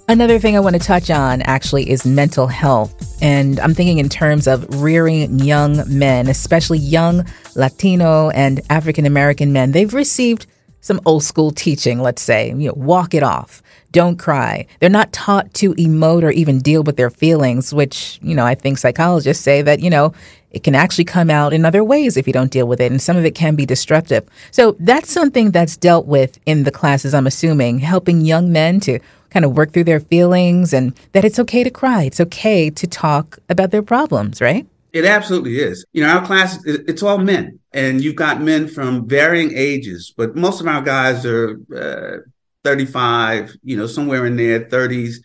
Another 0.07 0.38
thing 0.38 0.55
I 0.55 0.59
want 0.59 0.75
to 0.75 0.79
touch 0.79 1.09
on 1.09 1.41
actually 1.41 1.89
is 1.89 2.05
mental 2.05 2.45
health. 2.45 3.17
And 3.24 3.59
I'm 3.59 3.74
thinking 3.74 3.97
in 3.97 4.07
terms 4.07 4.45
of 4.45 4.83
rearing 4.83 5.39
young 5.39 5.81
men, 5.88 6.27
especially 6.27 6.77
young 6.77 7.25
Latino 7.55 8.29
and 8.29 8.62
African 8.69 9.07
American 9.07 9.51
men. 9.51 9.71
They've 9.71 9.91
received 9.91 10.45
some 10.86 11.01
old 11.08 11.24
school 11.24 11.50
teaching, 11.50 12.00
let's 12.00 12.22
say, 12.22 12.50
you 12.50 12.68
know, 12.68 12.74
walk 12.75 13.15
it 13.15 13.24
off, 13.24 13.63
don't 13.92 14.20
cry. 14.20 14.68
They're 14.80 14.88
not 14.88 15.12
taught 15.12 15.51
to 15.56 15.74
emote 15.74 16.22
or 16.22 16.30
even 16.30 16.60
deal 16.60 16.84
with 16.84 16.96
their 16.96 17.10
feelings, 17.10 17.74
which, 17.74 18.20
you 18.22 18.36
know, 18.36 18.46
I 18.46 18.54
think 18.54 18.77
psychologists 18.77 19.44
say 19.44 19.63
that, 19.63 19.80
you 19.80 19.89
know, 19.89 20.13
it 20.51 20.63
can 20.63 20.75
actually 20.75 21.06
come 21.06 21.32
out 21.32 21.54
in 21.54 21.65
other 21.65 21.84
ways 21.84 22.18
if 22.18 22.27
you 22.27 22.34
don't 22.34 22.51
deal 22.51 22.68
with 22.68 22.80
it, 22.80 22.92
and 22.92 23.01
some 23.01 23.18
of 23.18 23.25
it 23.25 23.34
can 23.34 23.56
be 23.56 23.65
destructive. 23.65 24.30
So 24.51 24.75
that's 24.80 25.12
something 25.12 25.50
that's 25.50 25.75
dealt 25.75 26.06
with 26.06 26.38
in 26.46 26.65
the 26.65 26.72
classes, 26.72 27.15
I'm 27.15 27.25
assuming, 27.25 27.80
helping 27.80 28.22
young 28.22 28.51
men 28.51 28.80
to 28.82 29.00
kind 29.32 29.44
of 29.44 29.58
work 29.58 29.72
through 29.72 29.86
their 29.86 30.00
feelings 30.00 30.72
and 30.72 30.94
that 31.13 31.25
it's 31.25 31.39
okay 31.39 31.63
to 31.63 31.72
cry. 31.72 32.04
It's 32.04 32.22
okay 32.22 32.70
to 32.70 32.86
talk 32.86 33.39
about 33.50 33.72
their 33.72 33.82
problems, 33.82 34.39
right? 34.39 34.68
It 34.95 35.03
absolutely 35.03 35.59
is. 35.59 35.85
You 35.91 36.03
know, 36.03 36.09
our 36.09 36.25
class, 36.25 36.57
it's 36.65 37.03
all 37.03 37.17
men, 37.17 37.59
and 37.73 38.01
you've 38.01 38.15
got 38.15 38.41
men 38.41 38.69
from 38.69 39.09
varying 39.09 39.51
ages, 39.53 40.13
but 40.15 40.37
most 40.37 40.61
of 40.61 40.67
our 40.67 40.81
guys 40.81 41.25
are 41.25 41.59
uh, 41.75 42.19
35, 42.63 43.57
you 43.61 43.75
know, 43.75 43.87
somewhere 43.87 44.25
in 44.25 44.37
their 44.37 44.61
30s. 44.61 45.15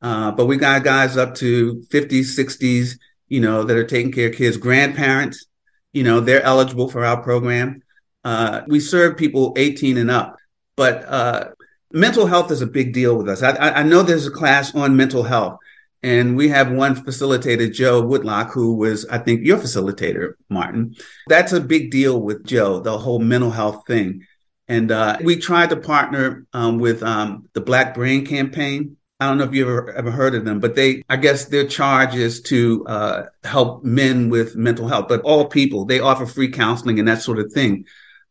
Uh, 0.00 0.30
but 0.30 0.46
we 0.46 0.56
got 0.56 0.82
guys 0.82 1.18
up 1.18 1.34
to 1.34 1.84
50s, 1.90 2.38
60s, 2.38 2.92
you 3.28 3.40
know, 3.42 3.64
that 3.64 3.76
are 3.76 3.84
taking 3.84 4.12
care 4.12 4.30
of 4.30 4.34
kids, 4.34 4.56
grandparents, 4.56 5.44
you 5.92 6.04
know, 6.04 6.20
they're 6.20 6.42
eligible 6.42 6.88
for 6.88 7.04
our 7.04 7.22
program. 7.22 7.82
Uh, 8.24 8.62
we 8.66 8.80
serve 8.80 9.18
people 9.18 9.52
18 9.58 9.98
and 9.98 10.10
up, 10.10 10.36
but 10.74 11.04
uh, 11.04 11.48
mental 11.92 12.26
health 12.26 12.50
is 12.50 12.62
a 12.62 12.66
big 12.66 12.94
deal 12.94 13.18
with 13.18 13.28
us. 13.28 13.42
I, 13.42 13.50
I, 13.50 13.82
know 13.82 14.02
there's 14.02 14.26
a 14.26 14.30
class 14.30 14.74
on 14.74 14.96
mental 14.96 15.22
health, 15.22 15.58
and 16.02 16.36
we 16.36 16.48
have 16.48 16.70
one 16.70 16.94
facilitator, 16.94 17.72
Joe 17.72 18.02
Woodlock, 18.02 18.52
who 18.52 18.76
was, 18.76 19.04
I 19.06 19.18
think, 19.18 19.44
your 19.44 19.58
facilitator, 19.58 20.34
Martin. 20.48 20.94
That's 21.26 21.52
a 21.52 21.60
big 21.60 21.90
deal 21.90 22.20
with 22.20 22.44
Joe, 22.44 22.80
the 22.80 22.98
whole 22.98 23.18
mental 23.18 23.50
health 23.50 23.84
thing. 23.86 24.24
And 24.68 24.92
uh, 24.92 25.18
we 25.22 25.36
tried 25.36 25.70
to 25.70 25.76
partner 25.76 26.46
um, 26.52 26.78
with 26.78 27.02
um, 27.02 27.48
the 27.54 27.60
Black 27.60 27.94
Brain 27.94 28.24
Campaign. 28.26 28.96
I 29.18 29.26
don't 29.26 29.38
know 29.38 29.44
if 29.44 29.54
you 29.54 29.62
ever 29.62 29.90
ever 29.92 30.10
heard 30.12 30.36
of 30.36 30.44
them, 30.44 30.60
but 30.60 30.76
they, 30.76 31.02
I 31.08 31.16
guess, 31.16 31.46
their 31.46 31.66
charge 31.66 32.14
is 32.14 32.40
to 32.42 32.86
uh, 32.86 33.22
help 33.42 33.82
men 33.82 34.28
with 34.28 34.54
mental 34.54 34.86
health, 34.86 35.06
but 35.08 35.22
all 35.22 35.46
people. 35.46 35.84
They 35.84 35.98
offer 35.98 36.26
free 36.26 36.50
counseling 36.50 37.00
and 37.00 37.08
that 37.08 37.22
sort 37.22 37.40
of 37.40 37.52
thing 37.52 37.86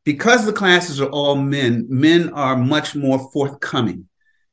because 0.06 0.46
the 0.46 0.54
classes 0.54 1.02
are 1.02 1.10
all 1.10 1.36
men, 1.36 1.88
men 1.90 2.32
are 2.32 2.56
much 2.56 2.96
more 2.96 3.30
forthcoming. 3.34 4.08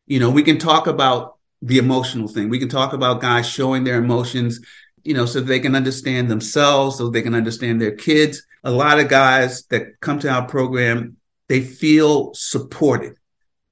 You 0.06 0.18
know, 0.18 0.28
we 0.28 0.42
can 0.42 0.58
talk 0.58 0.88
about 0.88 1.33
the 1.64 1.78
emotional 1.78 2.28
thing. 2.28 2.50
We 2.50 2.58
can 2.58 2.68
talk 2.68 2.92
about 2.92 3.22
guys 3.22 3.48
showing 3.48 3.84
their 3.84 3.98
emotions, 3.98 4.60
you 5.02 5.14
know, 5.14 5.24
so 5.24 5.40
they 5.40 5.60
can 5.60 5.74
understand 5.74 6.30
themselves, 6.30 6.98
so 6.98 7.08
they 7.08 7.22
can 7.22 7.34
understand 7.34 7.80
their 7.80 7.96
kids. 7.96 8.42
A 8.64 8.70
lot 8.70 9.00
of 9.00 9.08
guys 9.08 9.64
that 9.66 9.98
come 10.00 10.18
to 10.20 10.28
our 10.28 10.46
program, 10.46 11.16
they 11.48 11.62
feel 11.62 12.32
supported. 12.34 13.14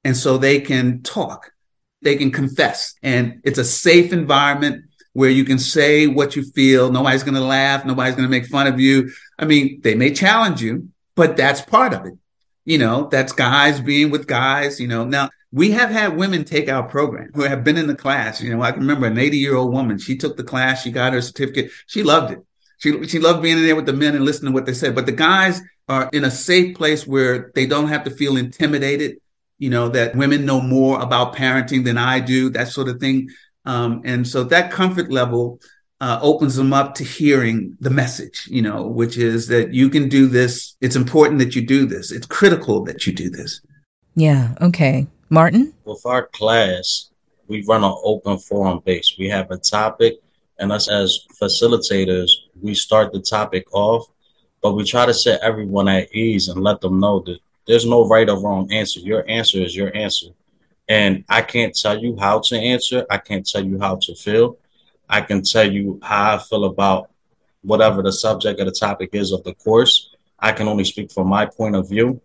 And 0.05 0.17
so 0.17 0.39
they 0.39 0.61
can 0.61 1.03
talk, 1.03 1.53
they 2.01 2.17
can 2.17 2.31
confess. 2.33 2.95
And 3.03 3.41
it's 3.45 3.59
a 3.59 3.65
safe 3.65 4.13
environment 4.13 4.85
where 5.13 5.31
you 5.31 5.45
can 5.45 5.59
say 5.59 6.07
what 6.07 6.35
you 6.35 6.43
feel. 6.43 6.91
Nobody's 6.91 7.23
going 7.23 7.35
to 7.35 7.41
laugh. 7.41 7.85
Nobody's 7.85 8.15
going 8.15 8.27
to 8.27 8.31
make 8.31 8.47
fun 8.47 8.67
of 8.67 8.81
you. 8.81 9.11
I 9.39 9.45
mean, 9.45 9.81
they 9.83 9.95
may 9.95 10.13
challenge 10.13 10.63
you, 10.63 10.89
but 11.15 11.37
that's 11.37 11.61
part 11.61 11.93
of 11.93 12.07
it. 12.07 12.15
You 12.65 12.79
know, 12.79 13.09
that's 13.09 13.33
guys 13.33 13.81
being 13.81 14.11
with 14.11 14.27
guys, 14.27 14.81
you 14.81 14.89
know. 14.89 15.05
Now, 15.05 15.29
we 15.53 15.71
have 15.73 15.91
had 15.91 16.17
women 16.17 16.45
take 16.45 16.69
our 16.69 16.83
program 16.83 17.31
who 17.35 17.43
have 17.43 17.63
been 17.63 17.77
in 17.77 17.87
the 17.87 17.95
class. 17.95 18.41
You 18.41 18.55
know, 18.55 18.63
I 18.63 18.73
can 18.73 18.81
remember 18.81 19.07
an 19.07 19.19
80 19.19 19.37
year 19.37 19.55
old 19.55 19.73
woman. 19.73 19.99
She 19.99 20.17
took 20.17 20.37
the 20.37 20.45
class, 20.45 20.83
she 20.83 20.91
got 20.91 21.13
her 21.13 21.21
certificate. 21.21 21.71
She 21.87 22.03
loved 22.03 22.33
it. 22.33 22.39
She, 22.79 23.07
she 23.07 23.19
loved 23.19 23.43
being 23.43 23.59
in 23.59 23.65
there 23.65 23.77
with 23.77 23.87
the 23.87 23.93
men 23.93 24.17
and 24.17 24.25
listening 24.25 24.53
to 24.53 24.55
what 24.55 24.67
they 24.67 24.75
said. 24.75 24.95
But 24.95 25.07
the 25.07 25.13
guys 25.13 25.61
are 25.89 26.09
in 26.13 26.25
a 26.25 26.31
safe 26.31 26.77
place 26.77 27.07
where 27.07 27.53
they 27.55 27.67
don't 27.67 27.89
have 27.89 28.05
to 28.05 28.11
feel 28.11 28.37
intimidated, 28.37 29.19
you 29.59 29.71
know, 29.71 29.89
that 29.91 30.17
women 30.17 30.45
know 30.47 30.61
more 30.61 31.01
about 31.01 31.37
parenting 31.37 31.85
than 31.85 31.99
I 31.99 32.19
do, 32.19 32.51
that 32.51 32.69
sort 32.69 32.89
of 32.89 32.99
thing. 32.99 33.29
Um, 33.65 34.03
and 34.05 34.27
so 34.27 34.43
that 34.45 34.73
comfort 34.73 35.13
level 35.13 35.61
uh, 36.01 36.19
opens 36.23 36.57
them 36.57 36.73
up 36.73 36.97
to 36.97 37.05
hearing 37.05 37.77
the 37.79 37.91
message, 37.91 38.49
you 38.51 38.63
know, 38.63 38.89
which 38.89 39.17
is 39.17 39.47
that 39.49 39.73
you 39.73 39.89
can 39.89 40.09
do 40.09 40.27
this. 40.27 40.77
It's 40.81 40.97
important 40.97 41.39
that 41.39 41.55
you 41.55 41.65
do 41.65 41.87
this. 41.87 42.11
It's 42.11 42.27
critical 42.27 42.83
that 42.85 43.07
you 43.07 43.13
do 43.13 43.31
this. 43.31 43.61
Yeah. 44.17 44.55
Okay. 44.61 45.07
Martin? 45.33 45.75
With 45.85 46.05
our 46.05 46.27
class, 46.27 47.11
we 47.49 47.65
run 47.67 47.83
an 47.83 47.95
open 48.05 48.39
forum 48.39 48.81
base. 48.85 49.17
We 49.19 49.29
have 49.29 49.51
a 49.51 49.57
topic, 49.57 50.21
and 50.59 50.71
us 50.71 50.89
as 50.89 51.27
facilitators, 51.41 52.31
we 52.61 52.75
start 52.75 53.13
the 53.13 53.21
topic 53.21 53.67
off, 53.73 54.07
but 54.61 54.75
we 54.75 54.85
try 54.85 55.07
to 55.07 55.15
set 55.15 55.41
everyone 55.41 55.89
at 55.89 56.15
ease 56.15 56.49
and 56.49 56.63
let 56.63 56.81
them 56.81 57.01
know 57.01 57.21
that 57.21 57.39
there's 57.67 57.87
no 57.87 58.07
right 58.07 58.29
or 58.29 58.41
wrong 58.41 58.71
answer. 58.73 59.01
Your 59.01 59.29
answer 59.29 59.59
is 59.59 59.75
your 59.75 59.97
answer. 59.97 60.29
And 60.89 61.25
I 61.29 61.43
can't 61.43 61.75
tell 61.75 61.99
you 61.99 62.17
how 62.19 62.41
to 62.41 62.57
answer, 62.57 63.07
I 63.11 63.19
can't 63.19 63.47
tell 63.47 63.65
you 63.65 63.79
how 63.81 63.97
to 63.97 64.15
feel 64.15 64.59
I 65.13 65.21
can 65.21 65.43
tell 65.43 65.71
you 65.71 66.01
how 66.03 66.37
I 66.37 66.39
feel 66.39 66.65
about 66.65 67.11
whatever 67.61 68.03
the 68.03 68.13
subject 68.13 68.59
or 68.59 68.65
the 68.65 68.73
topic 68.73 69.11
is 69.13 69.31
of 69.31 69.45
the 69.45 69.53
course. 69.55 70.11
I 70.39 70.53
can 70.53 70.67
only 70.69 70.85
speak 70.85 71.13
from 71.13 71.29
my 71.29 71.45
point 71.45 71.77
of 71.77 71.87
view. 71.87 72.23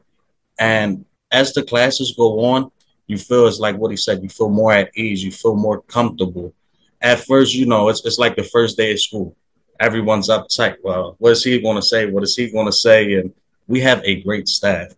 And 0.57 1.03
as 1.29 1.53
the 1.53 1.63
classes 1.63 2.13
go 2.17 2.45
on, 2.45 2.71
you 3.07 3.17
feel 3.17 3.47
it's 3.47 3.59
like 3.59 3.77
what 3.77 3.91
he 3.91 3.97
said, 3.97 4.21
you 4.21 4.29
feel 4.29 4.49
more 4.49 4.73
at 4.73 4.95
ease, 4.95 5.23
you 5.23 5.31
feel 5.31 5.55
more 5.55 5.81
comfortable. 5.81 6.53
At 7.01 7.19
first, 7.19 7.55
you 7.55 7.65
know, 7.65 7.89
it's, 7.89 8.05
it's 8.05 8.19
like 8.19 8.35
the 8.35 8.43
first 8.43 8.77
day 8.77 8.91
of 8.91 8.99
school. 8.99 9.35
Everyone's 9.79 10.29
uptight. 10.29 10.77
Well, 10.83 11.15
what 11.19 11.31
is 11.31 11.43
he 11.43 11.61
going 11.61 11.75
to 11.75 11.81
say? 11.81 12.09
What 12.09 12.23
is 12.23 12.35
he 12.35 12.51
going 12.51 12.65
to 12.65 12.71
say? 12.71 13.13
And 13.15 13.33
we 13.67 13.79
have 13.81 14.01
a 14.03 14.21
great 14.21 14.47
staff. 14.47 14.93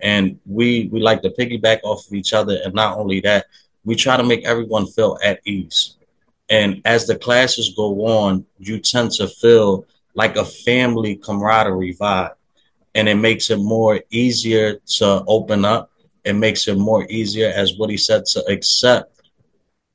And 0.00 0.40
we 0.46 0.88
we 0.90 1.00
like 1.00 1.22
to 1.22 1.30
piggyback 1.30 1.80
off 1.84 2.06
of 2.06 2.12
each 2.14 2.32
other. 2.32 2.58
And 2.64 2.74
not 2.74 2.98
only 2.98 3.20
that, 3.20 3.46
we 3.84 3.94
try 3.94 4.16
to 4.16 4.24
make 4.24 4.44
everyone 4.44 4.86
feel 4.86 5.18
at 5.22 5.40
ease. 5.44 5.96
And 6.48 6.82
as 6.84 7.06
the 7.06 7.16
classes 7.16 7.74
go 7.76 8.06
on, 8.06 8.44
you 8.58 8.78
tend 8.78 9.12
to 9.12 9.28
feel 9.28 9.86
like 10.14 10.36
a 10.36 10.44
family 10.44 11.16
camaraderie 11.16 11.94
vibe. 11.94 12.34
And 12.94 13.08
it 13.08 13.14
makes 13.14 13.50
it 13.50 13.58
more 13.58 14.00
easier 14.10 14.80
to 14.98 15.24
open 15.26 15.64
up. 15.64 15.91
It 16.24 16.34
makes 16.34 16.68
it 16.68 16.78
more 16.78 17.06
easier, 17.08 17.52
as 17.54 17.76
what 17.76 17.90
he 17.90 17.96
said, 17.96 18.24
to 18.26 18.44
accept 18.46 19.22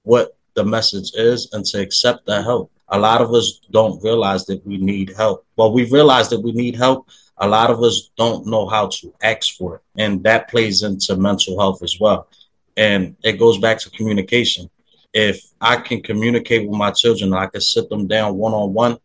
what 0.03 0.37
the 0.55 0.63
message 0.63 1.11
is 1.15 1.49
and 1.53 1.63
to 1.65 1.81
accept 1.81 2.25
the 2.25 2.41
help. 2.41 2.71
A 2.89 2.99
lot 2.99 3.21
of 3.21 3.33
us 3.33 3.59
don't 3.71 4.01
realize 4.03 4.45
that 4.45 4.65
we 4.65 4.77
need 4.77 5.13
help. 5.15 5.45
Well, 5.55 5.71
we 5.71 5.89
realize 5.89 6.29
that 6.29 6.41
we 6.41 6.51
need 6.51 6.75
help. 6.75 7.09
A 7.37 7.47
lot 7.47 7.69
of 7.69 7.83
us 7.83 8.09
don't 8.17 8.47
know 8.47 8.67
how 8.67 8.87
to 8.87 9.13
ask 9.21 9.55
for 9.55 9.75
it. 9.75 9.81
And 9.97 10.23
that 10.23 10.49
plays 10.49 10.83
into 10.83 11.15
mental 11.17 11.59
health 11.59 11.83
as 11.83 11.99
well. 11.99 12.29
And 12.75 13.15
it 13.23 13.33
goes 13.33 13.57
back 13.57 13.79
to 13.79 13.89
communication 13.89 14.69
if 15.13 15.51
I 15.59 15.77
can 15.77 16.01
communicate 16.03 16.67
with 16.67 16.77
my 16.77 16.91
children, 16.91 17.33
I 17.33 17.47
can 17.47 17.61
sit 17.61 17.89
them 17.89 18.07
down 18.07 18.37
one 18.37 18.53
on 18.53 18.73
one, 18.73 18.97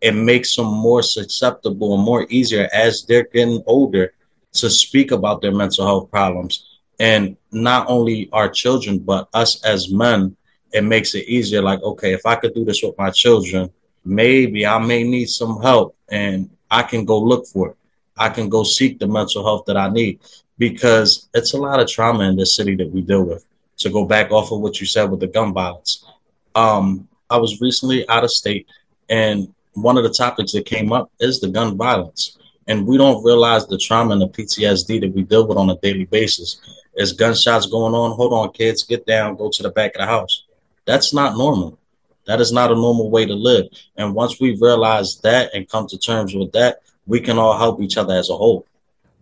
it 0.00 0.12
makes 0.12 0.54
them 0.54 0.66
more 0.66 1.02
susceptible 1.02 1.94
and 1.94 2.04
more 2.04 2.26
easier 2.28 2.68
as 2.72 3.04
they're 3.06 3.24
getting 3.24 3.62
older 3.66 4.12
to 4.54 4.70
speak 4.70 5.10
about 5.10 5.42
their 5.42 5.52
mental 5.52 5.84
health 5.84 6.10
problems. 6.10 6.78
And 6.98 7.36
not 7.50 7.86
only 7.88 8.28
our 8.32 8.48
children, 8.48 8.98
but 8.98 9.28
us 9.34 9.62
as 9.64 9.92
men, 9.92 10.36
it 10.72 10.82
makes 10.82 11.14
it 11.14 11.28
easier. 11.28 11.60
Like, 11.60 11.82
okay, 11.82 12.12
if 12.12 12.24
I 12.24 12.36
could 12.36 12.54
do 12.54 12.64
this 12.64 12.82
with 12.82 12.96
my 12.96 13.10
children, 13.10 13.70
maybe 14.04 14.66
I 14.66 14.78
may 14.78 15.02
need 15.02 15.26
some 15.26 15.60
help 15.60 15.96
and 16.08 16.50
I 16.70 16.82
can 16.82 17.04
go 17.04 17.18
look 17.18 17.46
for 17.46 17.70
it. 17.70 17.76
I 18.16 18.28
can 18.28 18.48
go 18.48 18.62
seek 18.62 18.98
the 18.98 19.08
mental 19.08 19.44
health 19.44 19.64
that 19.66 19.76
I 19.76 19.88
need 19.88 20.20
because 20.56 21.28
it's 21.34 21.52
a 21.52 21.58
lot 21.58 21.80
of 21.80 21.88
trauma 21.88 22.24
in 22.24 22.36
this 22.36 22.54
city 22.54 22.76
that 22.76 22.90
we 22.90 23.02
deal 23.02 23.24
with. 23.24 23.44
To 23.78 23.90
go 23.90 24.04
back 24.04 24.30
off 24.30 24.52
of 24.52 24.60
what 24.60 24.80
you 24.80 24.86
said 24.86 25.10
with 25.10 25.18
the 25.18 25.26
gun 25.26 25.52
violence, 25.52 26.04
um, 26.54 27.08
I 27.28 27.38
was 27.38 27.60
recently 27.60 28.08
out 28.08 28.22
of 28.22 28.30
state, 28.30 28.68
and 29.08 29.52
one 29.72 29.98
of 29.98 30.04
the 30.04 30.10
topics 30.10 30.52
that 30.52 30.64
came 30.64 30.92
up 30.92 31.10
is 31.18 31.40
the 31.40 31.48
gun 31.48 31.76
violence. 31.76 32.38
And 32.66 32.86
we 32.86 32.96
don't 32.96 33.24
realize 33.24 33.66
the 33.66 33.78
trauma 33.78 34.12
and 34.12 34.22
the 34.22 34.28
PTSD 34.28 35.00
that 35.00 35.12
we 35.12 35.22
deal 35.22 35.46
with 35.46 35.58
on 35.58 35.70
a 35.70 35.76
daily 35.76 36.04
basis. 36.04 36.60
Is 36.94 37.12
gunshots 37.12 37.66
going 37.66 37.94
on? 37.94 38.16
Hold 38.16 38.32
on, 38.32 38.52
kids, 38.52 38.84
get 38.84 39.04
down, 39.06 39.36
go 39.36 39.50
to 39.50 39.62
the 39.62 39.70
back 39.70 39.94
of 39.94 40.00
the 40.00 40.06
house. 40.06 40.44
That's 40.84 41.12
not 41.12 41.36
normal. 41.36 41.78
That 42.26 42.40
is 42.40 42.52
not 42.52 42.70
a 42.70 42.74
normal 42.74 43.10
way 43.10 43.26
to 43.26 43.34
live. 43.34 43.66
And 43.96 44.14
once 44.14 44.40
we 44.40 44.56
realize 44.56 45.18
that 45.18 45.54
and 45.54 45.68
come 45.68 45.86
to 45.88 45.98
terms 45.98 46.34
with 46.34 46.52
that, 46.52 46.80
we 47.06 47.20
can 47.20 47.38
all 47.38 47.58
help 47.58 47.80
each 47.80 47.96
other 47.96 48.14
as 48.14 48.30
a 48.30 48.36
whole. 48.36 48.66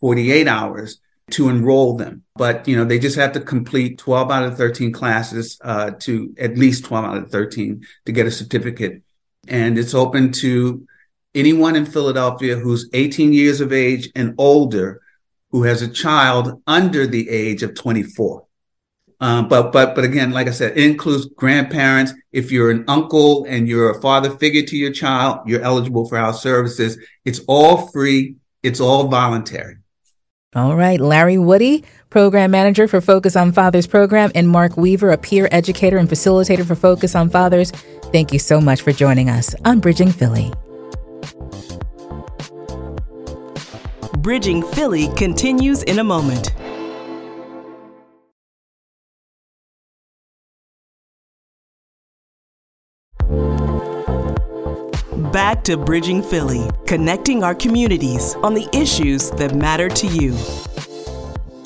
48 0.00 0.48
hours 0.48 1.00
to 1.30 1.48
enroll 1.50 1.96
them. 1.96 2.24
But 2.34 2.66
you 2.66 2.76
know, 2.76 2.84
they 2.84 2.98
just 2.98 3.16
have 3.16 3.32
to 3.32 3.40
complete 3.40 3.98
12 3.98 4.30
out 4.30 4.44
of 4.44 4.56
13 4.56 4.92
classes 4.92 5.58
uh, 5.62 5.92
to 6.00 6.34
at 6.38 6.56
least 6.56 6.84
12 6.86 7.04
out 7.04 7.16
of 7.18 7.30
13 7.30 7.84
to 8.06 8.12
get 8.12 8.26
a 8.26 8.30
certificate 8.30 9.02
and 9.48 9.78
it's 9.78 9.94
open 9.94 10.32
to 10.32 10.86
anyone 11.34 11.76
in 11.76 11.86
Philadelphia 11.86 12.56
who's 12.56 12.88
18 12.92 13.32
years 13.32 13.60
of 13.60 13.72
age 13.72 14.10
and 14.14 14.34
older 14.38 15.00
who 15.50 15.62
has 15.62 15.82
a 15.82 15.88
child 15.88 16.62
under 16.66 17.06
the 17.06 17.28
age 17.28 17.62
of 17.62 17.74
24. 17.74 18.44
Um, 19.20 19.48
but 19.48 19.72
but 19.72 19.96
but 19.96 20.04
again, 20.04 20.30
like 20.30 20.46
I 20.46 20.52
said, 20.52 20.78
it 20.78 20.84
includes 20.84 21.26
grandparents. 21.26 22.12
If 22.30 22.52
you're 22.52 22.70
an 22.70 22.84
uncle 22.86 23.44
and 23.48 23.66
you're 23.66 23.90
a 23.90 24.00
father 24.00 24.30
figure 24.30 24.62
to 24.62 24.76
your 24.76 24.92
child, 24.92 25.40
you're 25.46 25.62
eligible 25.62 26.08
for 26.08 26.18
our 26.18 26.32
services. 26.32 26.98
It's 27.24 27.40
all 27.48 27.88
free. 27.88 28.36
It's 28.62 28.80
all 28.80 29.08
voluntary. 29.08 29.78
All 30.54 30.76
right, 30.76 31.00
Larry 31.00 31.36
Woody, 31.36 31.84
Program 32.10 32.50
Manager 32.50 32.88
for 32.88 33.00
Focus 33.00 33.36
on 33.36 33.52
Fathers 33.52 33.86
program, 33.86 34.32
and 34.34 34.48
Mark 34.48 34.76
Weaver, 34.76 35.10
a 35.10 35.18
peer 35.18 35.48
educator 35.52 35.98
and 35.98 36.08
facilitator 36.08 36.64
for 36.64 36.74
Focus 36.74 37.14
on 37.14 37.28
Fathers. 37.28 37.70
Thank 38.10 38.32
you 38.32 38.38
so 38.38 38.58
much 38.58 38.80
for 38.80 38.92
joining 38.92 39.28
us 39.28 39.54
on 39.66 39.80
Bridging 39.80 40.10
Philly. 40.10 40.50
Bridging 44.18 44.62
Philly 44.62 45.08
continues 45.08 45.82
in 45.82 45.98
a 45.98 46.04
moment. 46.04 46.54
Back 55.32 55.62
to 55.64 55.76
Bridging 55.76 56.22
Philly, 56.22 56.66
connecting 56.86 57.44
our 57.44 57.54
communities 57.54 58.34
on 58.36 58.54
the 58.54 58.66
issues 58.72 59.30
that 59.32 59.54
matter 59.54 59.90
to 59.90 60.06
you. 60.06 60.34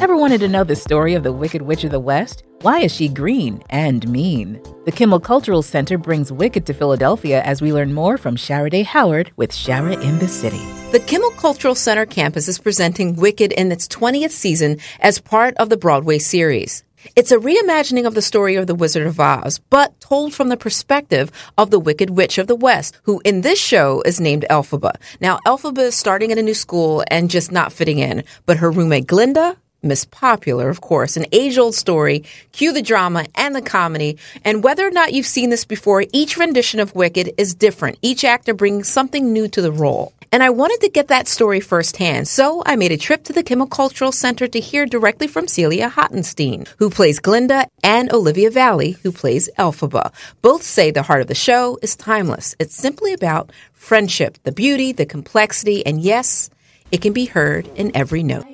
Ever 0.00 0.16
wanted 0.16 0.40
to 0.40 0.48
know 0.48 0.64
the 0.64 0.74
story 0.74 1.14
of 1.14 1.22
the 1.22 1.33
Wicked 1.33 1.62
Witch 1.62 1.85
of 1.85 1.92
the 1.92 2.00
West? 2.00 2.42
Why 2.62 2.79
is 2.79 2.94
she 2.94 3.09
green 3.09 3.61
and 3.70 4.09
mean? 4.09 4.62
The 4.85 4.92
Kimmel 4.92 5.18
Cultural 5.18 5.62
Center 5.62 5.98
brings 5.98 6.31
Wicked 6.31 6.64
to 6.66 6.72
Philadelphia 6.72 7.42
as 7.42 7.61
we 7.61 7.72
learn 7.72 7.92
more 7.92 8.16
from 8.16 8.37
Shara 8.37 8.70
Day 8.70 8.85
Howard 8.85 9.33
with 9.35 9.51
Shara 9.51 10.01
in 10.01 10.20
the 10.20 10.29
City. 10.29 10.62
The 10.92 11.01
Kimmel 11.01 11.33
Cultural 11.33 11.75
Center 11.75 12.07
campus 12.07 12.46
is 12.46 12.61
presenting 12.61 13.16
Wicked 13.16 13.51
in 13.51 13.72
its 13.72 13.88
20th 13.88 14.31
season 14.31 14.79
as 15.01 15.18
part 15.18 15.57
of 15.57 15.70
the 15.70 15.77
Broadway 15.77 16.20
series. 16.20 16.85
It's 17.16 17.33
a 17.33 17.38
reimagining 17.38 18.07
of 18.07 18.14
the 18.14 18.22
story 18.22 18.55
of 18.55 18.68
the 18.68 18.77
Wizard 18.77 19.09
of 19.09 19.18
Oz, 19.18 19.59
but 19.59 19.98
told 19.98 20.33
from 20.33 20.48
the 20.48 20.57
perspective 20.57 21.33
of 21.59 21.72
the 21.72 21.81
Wicked 21.81 22.11
Witch 22.11 22.38
of 22.38 22.46
the 22.46 22.55
West, 22.55 22.96
who 23.03 23.20
in 23.25 23.40
this 23.40 23.59
show 23.59 24.03
is 24.03 24.20
named 24.20 24.46
Elphaba. 24.48 24.94
Now, 25.20 25.40
Elphaba 25.44 25.79
is 25.79 25.96
starting 25.96 26.31
at 26.31 26.38
a 26.38 26.42
new 26.42 26.55
school 26.55 27.03
and 27.09 27.29
just 27.29 27.51
not 27.51 27.72
fitting 27.72 27.98
in, 27.98 28.22
but 28.46 28.59
her 28.59 28.70
roommate 28.70 29.09
Glinda 29.09 29.57
Miss 29.83 30.05
Popular, 30.05 30.68
of 30.68 30.81
course, 30.81 31.16
an 31.16 31.27
age 31.33 31.59
old 31.59 31.75
story. 31.75 32.25
Cue 32.53 32.73
the 32.73 32.83
drama 32.83 33.27
and 33.35 33.55
the 33.55 33.62
comedy. 33.62 34.18
And 34.45 34.62
whether 34.62 34.87
or 34.87 34.90
not 34.90 35.12
you've 35.12 35.27
seen 35.27 35.51
this 35.51 35.64
before, 35.64 36.05
each 36.12 36.37
rendition 36.37 36.79
of 36.79 36.95
Wicked 36.95 37.33
is 37.37 37.55
different, 37.55 37.99
each 38.03 38.25
actor 38.25 38.55
brings 38.55 38.88
something 38.88 39.33
new 39.33 39.49
to 39.49 39.61
the 39.61 39.73
role. 39.73 40.12
And 40.35 40.42
I 40.42 40.49
wanted 40.49 40.81
to 40.81 40.88
get 40.88 41.09
that 41.09 41.29
story 41.29 41.61
firsthand, 41.61 42.27
so 42.27 42.62
I 42.64 42.75
made 42.77 42.90
a 42.90 42.97
trip 42.97 43.25
to 43.25 43.35
the 43.35 43.42
Kimmel 43.42 43.66
Cultural 43.66 44.12
Center 44.12 44.49
to 44.49 44.61
hear 44.61 44.87
directly 44.87 45.27
from 45.27 45.47
Celia 45.47 45.90
Hottenstein, 45.90 46.66
who 46.79 46.88
plays 46.88 47.18
Glinda, 47.21 47.68
and 47.83 48.11
Olivia 48.11 48.51
Valli, 48.51 48.92
who 49.03 49.12
plays 49.12 49.51
Elphaba. 49.59 50.11
Both 50.40 50.62
say 50.62 50.90
the 50.90 51.03
heart 51.03 51.21
of 51.21 51.27
the 51.27 51.35
show 51.35 51.79
is 51.83 51.97
timeless. 51.97 52.55
It's 52.59 52.75
simply 52.75 53.12
about 53.12 53.53
friendship, 53.75 54.38
the 54.45 54.53
beauty, 54.53 54.92
the 54.92 55.05
complexity, 55.05 55.85
and 55.85 56.01
yes, 56.01 56.49
it 56.90 57.03
can 57.03 57.12
be 57.12 57.27
heard 57.27 57.66
in 57.77 57.95
every 57.95 58.23
note. 58.23 58.47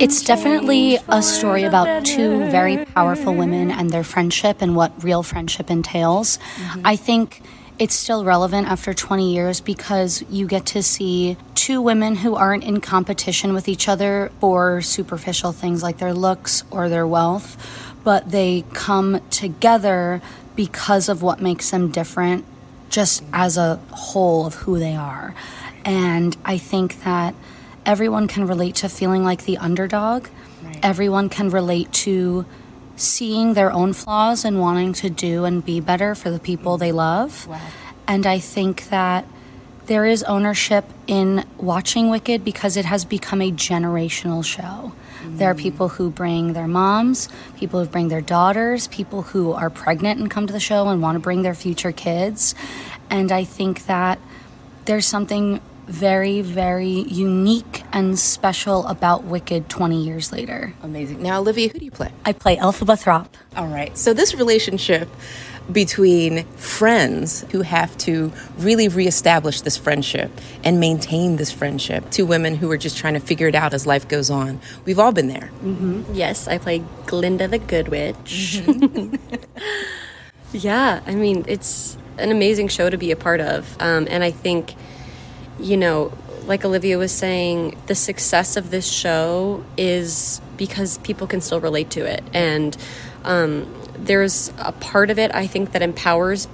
It's 0.00 0.22
definitely 0.22 0.98
a 1.08 1.20
story 1.20 1.64
about 1.64 2.06
two 2.06 2.48
very 2.50 2.84
powerful 2.84 3.34
women 3.34 3.70
and 3.70 3.90
their 3.90 4.04
friendship 4.04 4.62
and 4.62 4.76
what 4.76 5.02
real 5.02 5.22
friendship 5.24 5.70
entails. 5.70 6.38
Mm-hmm. 6.38 6.82
I 6.84 6.96
think 6.96 7.42
it's 7.80 7.94
still 7.94 8.24
relevant 8.24 8.68
after 8.68 8.94
20 8.94 9.32
years 9.32 9.60
because 9.60 10.22
you 10.30 10.46
get 10.46 10.64
to 10.66 10.82
see 10.82 11.36
two 11.54 11.82
women 11.82 12.16
who 12.16 12.36
aren't 12.36 12.62
in 12.62 12.80
competition 12.80 13.52
with 13.52 13.68
each 13.68 13.88
other 13.88 14.30
for 14.38 14.80
superficial 14.80 15.50
things 15.50 15.82
like 15.82 15.98
their 15.98 16.14
looks 16.14 16.62
or 16.70 16.88
their 16.88 17.06
wealth, 17.06 17.56
but 18.04 18.30
they 18.30 18.64
come 18.74 19.20
together 19.30 20.22
because 20.54 21.08
of 21.08 21.20
what 21.20 21.40
makes 21.40 21.70
them 21.70 21.90
different, 21.90 22.44
just 22.90 23.24
as 23.32 23.56
a 23.56 23.80
whole 23.90 24.46
of 24.46 24.54
who 24.54 24.78
they 24.78 24.94
are. 24.94 25.34
And 25.84 26.36
I 26.44 26.58
think 26.58 27.02
that 27.04 27.34
everyone 27.90 28.28
can 28.28 28.46
relate 28.46 28.76
to 28.76 28.88
feeling 28.88 29.24
like 29.24 29.46
the 29.46 29.58
underdog. 29.58 30.28
Right. 30.62 30.78
Everyone 30.80 31.28
can 31.28 31.50
relate 31.50 31.92
to 32.04 32.46
seeing 32.94 33.54
their 33.54 33.72
own 33.72 33.92
flaws 33.92 34.44
and 34.44 34.60
wanting 34.60 34.92
to 34.92 35.10
do 35.10 35.44
and 35.44 35.64
be 35.64 35.80
better 35.80 36.14
for 36.14 36.30
the 36.30 36.38
people 36.38 36.78
they 36.78 36.92
love. 36.92 37.48
Wow. 37.48 37.60
And 38.06 38.26
I 38.26 38.38
think 38.38 38.90
that 38.90 39.24
there 39.86 40.06
is 40.06 40.22
ownership 40.22 40.84
in 41.08 41.44
watching 41.56 42.10
Wicked 42.10 42.44
because 42.44 42.76
it 42.76 42.84
has 42.84 43.04
become 43.04 43.42
a 43.42 43.50
generational 43.50 44.44
show. 44.44 44.92
There 45.24 45.50
are 45.50 45.54
mm. 45.54 45.58
people 45.58 45.88
who 45.88 46.10
bring 46.10 46.52
their 46.52 46.68
moms, 46.68 47.28
people 47.56 47.82
who 47.82 47.90
bring 47.90 48.06
their 48.06 48.20
daughters, 48.20 48.86
people 48.86 49.22
who 49.22 49.52
are 49.52 49.68
pregnant 49.68 50.20
and 50.20 50.30
come 50.30 50.46
to 50.46 50.52
the 50.52 50.60
show 50.60 50.86
and 50.86 51.02
want 51.02 51.16
to 51.16 51.20
bring 51.20 51.42
their 51.42 51.54
future 51.56 51.90
kids. 51.90 52.54
And 53.10 53.32
I 53.32 53.42
think 53.42 53.86
that 53.86 54.20
there's 54.84 55.06
something 55.06 55.60
very, 55.90 56.40
very 56.40 56.86
unique 56.88 57.82
and 57.92 58.18
special 58.18 58.86
about 58.86 59.24
Wicked 59.24 59.68
20 59.68 60.02
years 60.02 60.32
later. 60.32 60.72
Amazing. 60.82 61.22
Now, 61.22 61.40
Olivia, 61.40 61.68
who 61.68 61.78
do 61.78 61.84
you 61.84 61.90
play? 61.90 62.12
I 62.24 62.32
play 62.32 62.56
Elphaba 62.56 63.00
Thropp. 63.00 63.34
All 63.56 63.66
right. 63.66 63.96
So, 63.98 64.14
this 64.14 64.34
relationship 64.34 65.08
between 65.72 66.44
friends 66.56 67.44
who 67.52 67.62
have 67.62 67.96
to 67.98 68.32
really 68.58 68.88
reestablish 68.88 69.60
this 69.60 69.76
friendship 69.76 70.30
and 70.64 70.80
maintain 70.80 71.36
this 71.36 71.52
friendship. 71.52 72.10
Two 72.10 72.26
women 72.26 72.56
who 72.56 72.70
are 72.70 72.76
just 72.76 72.96
trying 72.96 73.14
to 73.14 73.20
figure 73.20 73.46
it 73.46 73.54
out 73.54 73.74
as 73.74 73.86
life 73.86 74.08
goes 74.08 74.30
on. 74.30 74.60
We've 74.84 74.98
all 74.98 75.12
been 75.12 75.28
there. 75.28 75.50
Mm-hmm. 75.62 76.14
Yes, 76.14 76.48
I 76.48 76.58
play 76.58 76.82
Glinda 77.06 77.46
the 77.46 77.58
Good 77.58 77.88
Witch. 77.88 78.62
Mm-hmm. 78.64 79.14
yeah, 80.52 81.00
I 81.06 81.14
mean, 81.14 81.44
it's 81.46 81.96
an 82.18 82.30
amazing 82.30 82.68
show 82.68 82.90
to 82.90 82.96
be 82.96 83.10
a 83.10 83.16
part 83.16 83.40
of. 83.40 83.76
Um, 83.80 84.06
and 84.10 84.24
I 84.24 84.30
think, 84.30 84.74
you 85.60 85.76
know, 85.76 86.12
like 86.46 86.64
Olivia 86.64 86.98
was 86.98 87.12
saying, 87.12 87.76
the 87.86 87.94
success 87.94 88.56
of 88.56 88.70
this 88.70 88.90
show 88.90 89.64
is 89.76 90.40
because 90.56 90.98
people 90.98 91.26
can 91.26 91.40
still 91.40 91.60
relate 91.60 91.90
to 91.90 92.00
it. 92.04 92.24
And, 92.32 92.76
um, 93.24 93.72
there's 93.96 94.52
a 94.58 94.72
part 94.72 95.10
of 95.10 95.18
it 95.18 95.34
I 95.34 95.46
think 95.46 95.72
that 95.72 95.82
empowers 95.82 96.48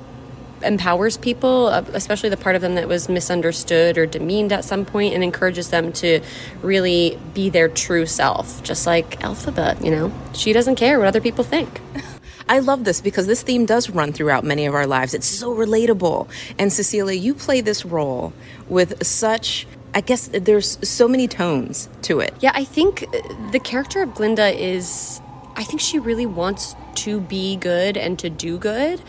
empowers 0.62 1.16
people, 1.16 1.66
uh, 1.66 1.85
especially 1.92 2.31
the 2.31 2.37
part 2.37 2.57
of 2.57 2.62
them 2.62 2.75
that 2.77 2.88
was 2.88 3.09
misunderstood 3.09 3.99
or 3.99 4.07
demeaned 4.07 4.53
at 4.53 4.64
some 4.64 4.85
point, 4.85 5.14
and 5.14 5.23
encourages 5.23 5.69
them 5.69 5.92
to 5.92 6.21
really 6.62 7.19
be 7.35 7.51
their 7.51 7.69
true 7.69 8.07
self, 8.07 8.62
just 8.62 8.87
like 8.87 9.21
Elphaba, 9.21 9.83
You 9.85 9.90
know, 9.90 10.12
she 10.33 10.53
doesn't 10.53 10.77
care 10.77 10.99
what 10.99 11.09
other 11.09 11.21
people 11.21 11.45
think. 11.45 11.81
I 12.49 12.61
love 12.61 12.85
this 12.85 13.01
because 13.01 13.27
this 13.27 13.43
theme 13.43 13.67
does 13.67 13.91
run 13.91 14.13
throughout 14.13 14.45
many 14.45 14.67
of 14.67 14.75
our 14.75 14.87
lives. 14.87 15.15
It's 15.15 15.27
so 15.27 15.55
relatable. 15.55 16.29
And 16.59 16.73
Cecilia, 16.73 17.19
you 17.19 17.35
play 17.35 17.61
this 17.61 17.85
role 17.85 18.33
with 18.69 19.05
such 19.05 19.67
I 19.95 20.03
guess 20.03 20.29
there's 20.31 20.77
so 20.87 21.09
many 21.09 21.27
tones 21.27 21.89
to 22.03 22.21
it. 22.21 22.35
Yeah, 22.41 22.53
I 22.55 22.65
think 22.65 23.07
the 23.51 23.59
character 23.59 24.03
of 24.03 24.15
Glinda 24.15 24.49
is 24.49 25.23
I 25.57 25.65
think 25.65 25.81
she 25.81 25.99
really 25.99 26.27
wants 26.27 26.77
to 26.97 27.19
be 27.19 27.57
good 27.57 27.97
and 27.97 28.19
to 28.19 28.29
do 28.29 28.59
good. 28.59 29.01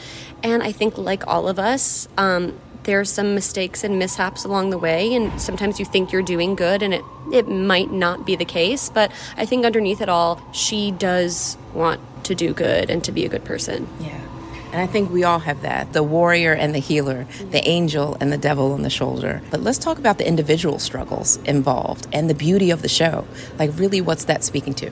And 0.43 0.63
I 0.63 0.71
think, 0.71 0.97
like 0.97 1.28
all 1.28 1.50
of 1.50 1.60
us, 1.60 2.08
um, 2.17 2.58
there's 2.88 3.12
some 3.12 3.36
mistakes 3.36 3.84
and 3.84 4.00
mishaps 4.00 4.45
along 4.45 4.71
the 4.71 4.78
way, 4.78 5.13
and 5.13 5.39
sometimes 5.39 5.78
you 5.78 5.86
think 5.86 6.12
you're 6.12 6.23
doing 6.23 6.56
good, 6.56 6.82
and 6.82 6.93
it 6.93 7.04
it 7.32 7.47
might 7.47 7.91
not 7.91 8.26
be 8.26 8.36
the 8.36 8.45
case. 8.45 8.89
But 8.89 9.12
I 9.36 9.45
think 9.45 9.65
underneath 9.65 10.02
it 10.02 10.10
all, 10.10 10.41
she 10.54 10.91
does 10.91 11.58
want 11.73 12.00
to 12.23 12.34
do 12.34 12.54
good 12.54 12.89
and 12.89 13.04
to 13.04 13.12
be 13.12 13.26
a 13.26 13.30
good 13.30 13.43
person. 13.43 13.88
Yeah. 14.00 14.19
And 14.71 14.82
I 14.82 14.88
think 14.88 15.12
we 15.12 15.23
all 15.23 15.39
have 15.39 15.62
that 15.62 15.93
the 15.93 16.04
warrior 16.04 16.54
and 16.54 16.73
the 16.73 16.80
healer, 16.80 17.28
the 17.52 17.65
angel 17.67 18.17
and 18.19 18.32
the 18.32 18.38
devil 18.38 18.71
on 18.71 18.82
the 18.82 18.89
shoulder. 18.89 19.41
But 19.52 19.62
let's 19.62 19.78
talk 19.78 19.97
about 19.97 20.17
the 20.17 20.28
individual 20.28 20.80
struggles 20.80 21.38
involved 21.43 22.08
and 22.13 22.30
the 22.30 22.36
beauty 22.36 22.71
of 22.71 22.82
the 22.82 22.89
show. 22.89 23.28
Like, 23.60 23.71
really, 23.76 24.02
what's 24.02 24.26
that 24.26 24.43
speaking 24.43 24.73
to? 24.76 24.91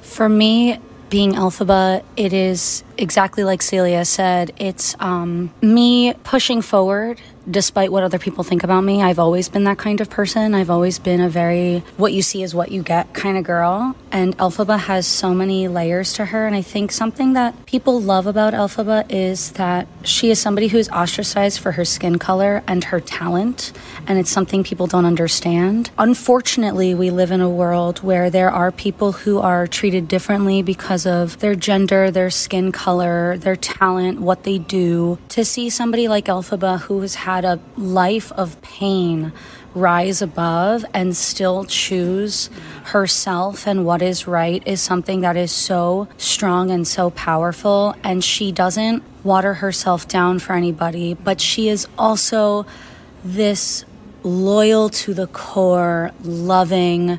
For 0.00 0.28
me, 0.28 0.80
being 1.08 1.32
Elphaba, 1.32 2.02
it 2.16 2.32
is 2.32 2.82
exactly 2.98 3.44
like 3.44 3.62
Celia 3.62 4.04
said. 4.04 4.52
It's 4.56 4.96
um, 4.98 5.52
me 5.62 6.14
pushing 6.24 6.62
forward 6.62 7.20
despite 7.50 7.92
what 7.92 8.02
other 8.02 8.18
people 8.18 8.44
think 8.44 8.64
about 8.64 8.82
me. 8.82 9.02
I've 9.02 9.18
always 9.18 9.48
been 9.48 9.64
that 9.64 9.78
kind 9.78 10.00
of 10.00 10.10
person. 10.10 10.54
I've 10.54 10.70
always 10.70 10.98
been 10.98 11.20
a 11.20 11.28
very 11.28 11.82
what 11.96 12.12
you 12.12 12.22
see 12.22 12.42
is 12.42 12.54
what 12.54 12.70
you 12.70 12.82
get 12.82 13.12
kind 13.14 13.38
of 13.38 13.44
girl. 13.44 13.96
And 14.10 14.36
Elphaba 14.38 14.78
has 14.78 15.06
so 15.06 15.34
many 15.34 15.68
layers 15.68 16.12
to 16.14 16.26
her. 16.26 16.46
And 16.46 16.56
I 16.56 16.62
think 16.62 16.92
something 16.92 17.34
that 17.34 17.66
people 17.66 18.00
love 18.00 18.26
about 18.26 18.54
Elphaba 18.54 19.04
is 19.10 19.52
that 19.52 19.86
she 20.02 20.30
is 20.30 20.38
somebody 20.38 20.68
who's 20.68 20.88
ostracized 20.90 21.60
for 21.60 21.72
her 21.72 21.84
skin 21.84 22.18
color 22.18 22.62
and 22.66 22.84
her 22.84 23.00
talent. 23.00 23.72
And 24.06 24.18
it's 24.18 24.30
something 24.30 24.64
people 24.64 24.86
don't 24.86 25.04
understand. 25.04 25.90
Unfortunately, 25.98 26.94
we 26.94 27.10
live 27.10 27.30
in 27.30 27.40
a 27.40 27.50
world 27.50 27.98
where 28.02 28.30
there 28.30 28.50
are 28.50 28.72
people 28.72 29.12
who 29.12 29.38
are 29.38 29.66
treated 29.66 30.08
differently 30.08 30.62
because 30.62 31.06
of 31.06 31.38
their 31.40 31.54
gender, 31.54 32.10
their 32.10 32.30
skin 32.30 32.72
color, 32.72 33.36
their 33.38 33.56
talent, 33.56 34.20
what 34.20 34.44
they 34.44 34.58
do. 34.58 35.18
To 35.30 35.44
see 35.44 35.70
somebody 35.70 36.08
like 36.08 36.26
Elphaba 36.26 36.80
who 36.80 37.00
has 37.00 37.16
had 37.16 37.35
a 37.44 37.60
life 37.76 38.32
of 38.32 38.60
pain 38.62 39.32
rise 39.76 40.22
above 40.22 40.86
and 40.94 41.14
still 41.14 41.64
choose 41.64 42.48
herself 42.84 43.66
and 43.66 43.84
what 43.84 44.00
is 44.00 44.26
right 44.26 44.66
is 44.66 44.80
something 44.80 45.20
that 45.20 45.36
is 45.36 45.52
so 45.52 46.08
strong 46.16 46.70
and 46.70 46.88
so 46.88 47.10
powerful. 47.10 47.94
And 48.02 48.24
she 48.24 48.50
doesn't 48.50 49.02
water 49.22 49.54
herself 49.54 50.08
down 50.08 50.38
for 50.38 50.54
anybody, 50.54 51.12
but 51.12 51.40
she 51.42 51.68
is 51.68 51.86
also 51.98 52.64
this 53.22 53.84
loyal 54.22 54.88
to 54.88 55.12
the 55.12 55.26
core, 55.26 56.10
loving, 56.22 57.18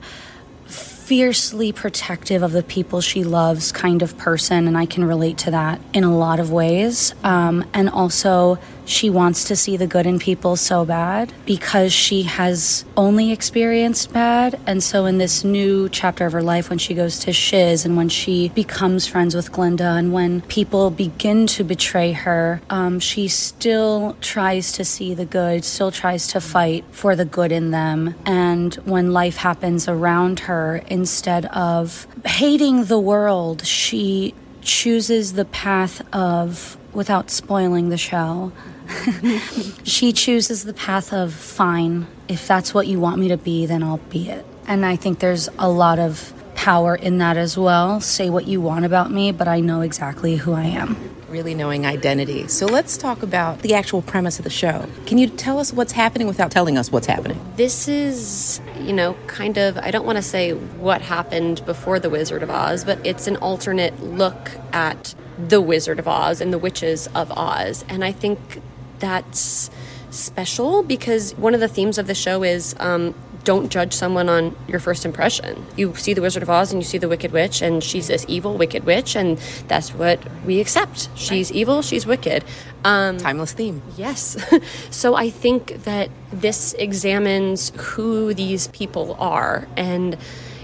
fiercely 0.66 1.72
protective 1.72 2.42
of 2.42 2.52
the 2.52 2.64
people 2.64 3.02
she 3.02 3.24
loves 3.24 3.72
kind 3.72 4.02
of 4.02 4.18
person. 4.18 4.68
And 4.68 4.78
I 4.78 4.88
can 4.88 5.06
relate 5.06 5.38
to 5.40 5.52
that 5.52 5.80
in 5.94 6.04
a 6.04 6.18
lot 6.18 6.40
of 6.40 6.52
ways. 6.52 7.14
Um, 7.24 7.66
and 7.74 7.88
also, 7.88 8.58
she 8.88 9.10
wants 9.10 9.44
to 9.44 9.56
see 9.56 9.78
the 9.78 9.86
good 9.86 10.08
in 10.08 10.18
people 10.18 10.56
so 10.56 10.86
bad 10.86 11.34
because 11.46 11.92
she 11.92 12.24
has 12.24 12.86
only 12.96 13.32
experienced 13.32 14.14
bad. 14.14 14.60
And 14.66 14.82
so, 14.82 15.06
in 15.06 15.18
this 15.18 15.44
new 15.44 15.90
chapter 15.90 16.26
of 16.26 16.34
her 16.34 16.42
life, 16.42 16.70
when 16.70 16.80
she 16.80 16.94
goes 16.94 17.20
to 17.20 17.34
Shiz 17.34 17.86
and 17.86 17.98
when 17.98 18.10
she 18.10 18.50
becomes 18.50 19.06
friends 19.06 19.36
with 19.36 19.52
Glinda 19.52 19.92
and 19.92 20.14
when 20.14 20.42
people 20.42 20.90
begin 20.90 21.46
to 21.48 21.64
betray 21.64 22.14
her, 22.14 22.62
um, 22.70 23.00
she 23.00 23.28
still 23.28 24.16
tries 24.22 24.72
to 24.72 24.86
see 24.86 25.14
the 25.14 25.26
good, 25.26 25.66
still 25.66 25.92
tries 25.92 26.28
to 26.28 26.40
fight 26.40 26.86
for 26.92 27.16
the 27.16 27.26
good 27.26 27.52
in 27.52 27.72
them. 27.72 28.16
And 28.26 28.74
when 28.86 29.12
life 29.12 29.38
happens 29.38 29.88
around 29.88 30.42
her, 30.42 30.78
instead 30.88 31.46
of 31.48 32.08
hating 32.26 32.86
the 32.86 33.00
world, 33.00 33.66
she 33.66 34.34
chooses 34.62 35.34
the 35.34 35.46
path 35.46 36.02
of, 36.14 36.78
without 36.98 37.30
spoiling 37.30 37.90
the 37.90 37.98
show, 37.98 38.52
she 39.84 40.12
chooses 40.12 40.64
the 40.64 40.74
path 40.74 41.14
of 41.14 41.32
fine. 41.32 42.08
If 42.28 42.48
that's 42.48 42.74
what 42.74 42.88
you 42.88 43.00
want 43.00 43.20
me 43.20 43.28
to 43.28 43.38
be, 43.38 43.68
then 43.68 43.84
I'll 43.84 43.98
be 44.10 44.30
it. 44.30 44.44
And 44.66 44.84
I 44.84 44.96
think 44.96 45.20
there's 45.20 45.48
a 45.60 45.70
lot 45.70 46.00
of 46.00 46.34
power 46.56 46.96
in 46.96 47.20
that 47.20 47.38
as 47.38 47.56
well. 47.56 48.02
Say 48.02 48.32
what 48.32 48.48
you 48.48 48.60
want 48.60 48.84
about 48.84 49.12
me, 49.12 49.32
but 49.32 49.48
I 49.48 49.60
know 49.60 49.82
exactly 49.82 50.38
who 50.38 50.54
I 50.54 50.64
am. 50.64 50.98
Really 51.30 51.54
knowing 51.54 51.86
identity. 51.86 52.48
So 52.48 52.66
let's 52.66 52.98
talk 52.98 53.22
about 53.22 53.60
the 53.60 53.76
actual 53.76 54.02
premise 54.02 54.40
of 54.40 54.44
the 54.44 54.50
show. 54.50 54.88
Can 55.06 55.20
you 55.20 55.28
tell 55.28 55.60
us 55.60 55.72
what's 55.72 55.92
happening 55.92 56.26
without 56.26 56.50
telling 56.50 56.80
us 56.80 56.92
what's 56.92 57.06
happening? 57.06 57.40
This 57.58 57.88
is, 57.88 58.60
you 58.80 58.94
know, 58.94 59.16
kind 59.28 59.60
of, 59.60 59.78
I 59.78 59.92
don't 59.92 60.06
want 60.06 60.16
to 60.16 60.24
say 60.24 60.54
what 60.54 61.04
happened 61.04 61.64
before 61.68 62.00
The 62.00 62.10
Wizard 62.10 62.42
of 62.42 62.50
Oz, 62.50 62.84
but 62.84 63.06
it's 63.06 63.28
an 63.28 63.36
alternate 63.38 64.02
look 64.02 64.52
at 64.74 65.14
the 65.38 65.62
Wizard 65.62 66.00
of 66.00 66.08
Oz 66.08 66.42
and 66.42 66.52
the 66.54 66.58
witches 66.58 67.08
of 67.16 67.32
Oz. 67.32 67.86
And 67.90 68.04
I 68.04 68.12
think 68.12 68.62
that's 69.00 69.70
special 70.10 70.84
because 70.84 71.36
one 71.36 71.54
of 71.54 71.60
the 71.60 71.68
themes 71.68 71.98
of 71.98 72.08
the 72.08 72.16
show 72.16 72.44
is 72.44 72.76
um, 72.80 73.14
don't 73.48 73.70
judge 73.70 73.94
someone 73.94 74.28
on 74.28 74.54
your 74.68 74.80
first 74.82 75.06
impression. 75.06 75.66
You 75.78 75.96
see 75.96 76.14
the 76.14 76.22
Wizard 76.22 76.44
of 76.44 76.50
Oz 76.50 76.74
and 76.74 76.82
you 76.82 76.86
see 76.86 76.98
the 76.98 77.08
Wicked 77.08 77.32
Witch, 77.32 77.62
and 77.62 77.82
she's 77.82 78.08
this 78.08 78.26
evil, 78.28 78.58
wicked 78.58 78.84
witch, 78.84 79.16
and 79.16 79.38
that's 79.70 79.94
what 79.94 80.20
we 80.46 80.60
accept. 80.60 81.08
She's 81.16 81.50
evil, 81.54 81.82
she's 81.82 82.06
wicked. 82.06 82.44
Um, 82.84 83.18
Timeless 83.18 83.54
theme. 83.54 83.82
Yes. 83.96 84.38
so 84.90 85.16
I 85.16 85.30
think 85.30 85.84
that 85.86 86.10
this 86.30 86.74
examines 86.74 87.72
who 87.78 88.34
these 88.34 88.68
people 88.68 89.16
are, 89.18 89.66
and, 89.78 90.18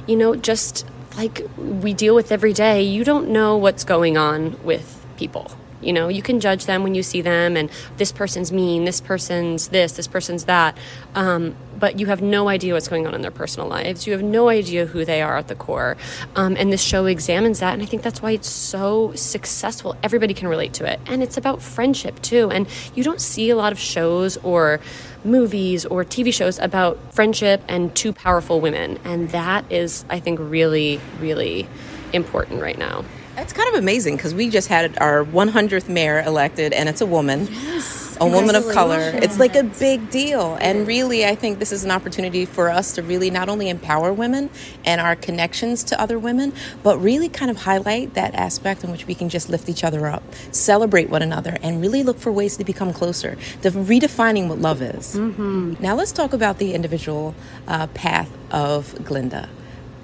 you 0.06 0.18
know, 0.18 0.36
just 0.36 0.86
like 1.16 1.42
we 1.58 1.94
deal 1.94 2.16
with 2.16 2.32
every 2.32 2.54
day, 2.54 2.82
you 2.82 3.04
don't 3.04 3.30
know 3.30 3.58
what's 3.58 3.84
going 3.84 4.18
on 4.18 4.62
with 4.64 5.06
people 5.18 5.52
you 5.84 5.94
know, 5.94 6.08
you 6.08 6.22
can 6.22 6.40
judge 6.40 6.66
them 6.66 6.84
when 6.84 6.96
you 6.96 7.04
see 7.04 7.22
them, 7.22 7.58
and 7.58 7.70
this 7.98 8.12
person's 8.12 8.52
mean, 8.52 8.86
this 8.86 9.02
person's 9.02 9.70
this, 9.70 9.94
this 9.94 10.08
person's 10.08 10.46
that. 10.46 10.78
Um, 11.16 11.56
but 11.78 12.00
you 12.00 12.06
have 12.06 12.22
no 12.22 12.48
idea 12.48 12.74
what's 12.74 12.88
going 12.88 13.06
on 13.06 13.14
in 13.14 13.22
their 13.22 13.32
personal 13.32 13.68
lives. 13.68 14.08
You 14.08 14.14
have 14.14 14.24
no 14.24 14.48
idea 14.48 14.86
who 14.86 15.04
they 15.04 15.22
are 15.22 15.38
at 15.38 15.50
the 15.50 15.56
core. 15.56 15.98
Um, 16.36 16.56
and 16.58 16.72
this 16.72 16.82
show 16.82 17.08
examines 17.08 17.60
that. 17.60 17.74
And 17.74 17.84
I 17.84 17.86
think 17.86 18.04
that's 18.04 18.22
why 18.22 18.32
it's 18.32 18.48
so 18.48 19.14
successful. 19.16 19.98
Everybody 20.02 20.34
can 20.34 20.48
relate 20.48 20.74
to 20.76 20.90
it. 20.90 21.02
And 21.08 21.22
it's 21.22 21.36
about 21.36 21.62
friendship, 21.62 22.22
too. 22.22 22.50
And 22.52 22.68
you 22.96 23.04
don't 23.04 23.20
see 23.20 23.50
a 23.50 23.58
lot 23.58 23.74
of 23.74 23.80
shows 23.80 24.38
or 24.38 24.80
movies 25.26 25.86
or 25.86 26.04
TV 26.04 26.34
shows 26.34 26.60
about 26.60 27.00
friendship 27.14 27.62
and 27.68 27.96
two 27.96 28.14
powerful 28.14 28.60
women. 28.60 29.00
And 29.04 29.30
that 29.30 29.72
is, 29.72 30.06
I 30.10 30.20
think, 30.20 30.40
really, 30.42 31.00
really 31.20 31.68
important 32.12 32.62
right 32.62 32.78
now. 32.78 33.06
It's 33.36 33.52
kind 33.52 33.68
of 33.70 33.76
amazing 33.76 34.16
because 34.16 34.36
we 34.36 34.50
just 34.50 34.68
had 34.68 34.96
our 35.00 35.26
100th 35.26 35.90
mayor 35.90 36.22
elected, 36.22 36.72
and 36.72 36.88
it's 36.88 37.02
a 37.02 37.06
woman, 37.06 37.48
yes. 37.50 38.16
a 38.22 38.28
woman 38.28 38.56
of 38.56 38.70
color. 38.70 39.00
It's 39.00 39.40
like 39.40 39.56
a 39.56 39.64
big 39.64 40.12
deal. 40.12 40.56
And 40.62 40.86
really, 40.86 41.26
I 41.26 41.34
think 41.34 41.58
this 41.58 41.72
is 41.72 41.84
an 41.84 41.90
opportunity 41.90 42.46
for 42.46 42.70
us 42.70 42.94
to 42.94 43.02
really 43.02 43.32
not 43.32 43.50
only 43.50 43.70
empower 43.70 44.14
women 44.14 44.52
and 44.86 45.02
our 45.02 45.16
connections 45.16 45.84
to 45.86 46.00
other 46.00 46.20
women, 46.20 46.54
but 46.84 47.00
really 47.00 47.28
kind 47.28 47.50
of 47.50 47.58
highlight 47.58 48.14
that 48.14 48.36
aspect 48.36 48.84
in 48.84 48.92
which 48.92 49.08
we 49.08 49.16
can 49.16 49.30
just 49.30 49.50
lift 49.50 49.68
each 49.68 49.84
other 49.84 50.06
up, 50.06 50.22
celebrate 50.52 51.10
one 51.10 51.24
another, 51.24 51.58
and 51.64 51.82
really 51.82 52.04
look 52.04 52.20
for 52.20 52.32
ways 52.32 52.56
to 52.58 52.64
become 52.64 52.94
closer, 52.94 53.36
to 53.64 53.72
redefining 53.72 54.48
what 54.48 54.60
love 54.60 54.80
is. 54.84 55.16
Mm-hmm. 55.16 55.76
Now, 55.80 55.96
let's 55.96 56.12
talk 56.12 56.34
about 56.34 56.60
the 56.60 56.76
individual 56.76 57.34
uh, 57.68 57.88
path 57.88 58.30
of 58.52 59.04
Glinda 59.04 59.50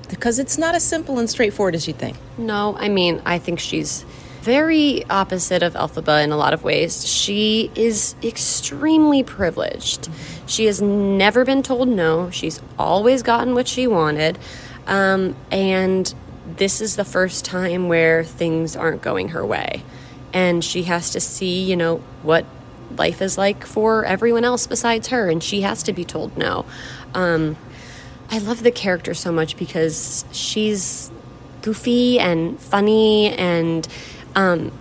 because 0.10 0.39
it's 0.39 0.58
not 0.58 0.76
as 0.76 0.84
simple 0.84 1.19
and 1.19 1.30
straightforward 1.30 1.76
as 1.76 1.88
you 1.88 1.93
think. 1.93 2.17
No, 2.38 2.76
I 2.78 2.89
mean, 2.89 3.22
I 3.26 3.39
think 3.39 3.60
she's 3.60 4.06
very 4.41 5.06
opposite 5.10 5.62
of 5.62 5.74
Elphaba 5.74 6.24
in 6.24 6.32
a 6.32 6.38
lot 6.38 6.54
of 6.54 6.63
ways. 6.63 7.06
She 7.06 7.72
is 7.76 8.15
extremely 8.24 9.22
privileged. 9.22 10.10
She 10.45 10.65
has 10.65 10.82
never 10.82 11.45
been 11.45 11.62
told 11.62 11.88
no. 11.88 12.30
She's 12.32 12.62
always 12.78 13.22
gotten 13.22 13.54
what 13.54 13.67
she 13.67 13.86
wanted. 13.86 14.39
Um, 14.88 15.36
and 15.52 16.13
this 16.58 16.82
is 16.82 16.95
the 16.95 17.06
first 17.06 17.45
time 17.45 17.88
where 17.88 18.24
things 18.24 18.76
aren't 18.76 19.02
going 19.02 19.30
her 19.30 19.45
way. 19.45 19.84
And 20.34 20.63
she 20.63 20.84
has 20.84 21.12
to 21.12 21.19
see, 21.19 21.63
you 21.63 21.76
know, 21.76 21.98
what 22.24 22.45
life 22.98 23.22
is 23.22 23.38
like 23.38 23.65
for 23.65 24.06
everyone 24.06 24.45
else 24.45 24.67
besides 24.67 25.10
her. 25.10 25.30
And 25.30 25.43
she 25.43 25.62
has 25.62 25.84
to 25.84 25.93
be 25.93 26.06
told 26.06 26.38
no. 26.38 26.65
Um, 27.13 27.58
I 28.31 28.37
love 28.37 28.63
the 28.63 28.71
character 28.71 29.13
so 29.13 29.31
much 29.31 29.57
because 29.57 30.23
she's 30.31 31.11
goofy 31.61 32.19
and 32.19 32.59
funny 32.59 33.29
and 33.29 33.87
um, 34.35 34.71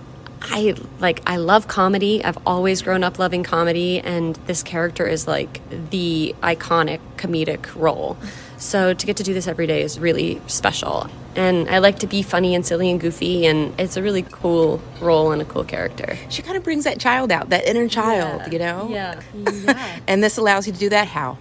I 0.40 0.74
like 1.00 1.22
I 1.26 1.36
love 1.36 1.66
comedy. 1.66 2.22
I've 2.24 2.38
always 2.46 2.82
grown 2.82 3.02
up 3.02 3.18
loving 3.18 3.42
comedy 3.42 4.00
and 4.00 4.36
this 4.46 4.62
character 4.62 5.06
is 5.06 5.26
like 5.26 5.60
the 5.90 6.34
iconic 6.42 7.00
comedic 7.16 7.74
role. 7.74 8.16
So 8.58 8.92
to 8.92 9.06
get 9.06 9.16
to 9.18 9.22
do 9.22 9.34
this 9.34 9.46
every 9.46 9.66
day 9.66 9.82
is 9.82 9.98
really 9.98 10.40
special. 10.46 11.08
And 11.34 11.68
I 11.68 11.78
like 11.78 12.00
to 12.00 12.06
be 12.06 12.22
funny 12.22 12.54
and 12.54 12.66
silly 12.66 12.90
and 12.90 13.00
goofy 13.00 13.46
and 13.46 13.78
it's 13.78 13.96
a 13.96 14.02
really 14.02 14.22
cool 14.22 14.80
role 15.00 15.32
and 15.32 15.40
a 15.40 15.44
cool 15.44 15.64
character. 15.64 16.18
She 16.28 16.42
kind 16.42 16.56
of 16.56 16.64
brings 16.64 16.84
that 16.84 16.98
child 16.98 17.30
out, 17.30 17.50
that 17.50 17.64
inner 17.64 17.88
child, 17.88 18.42
yeah. 18.42 18.50
you 18.50 18.58
know? 18.58 18.88
Yeah. 18.90 19.20
yeah. 19.34 20.00
and 20.06 20.22
this 20.22 20.36
allows 20.36 20.66
you 20.66 20.72
to 20.72 20.78
do 20.78 20.88
that 20.90 21.08
how? 21.08 21.38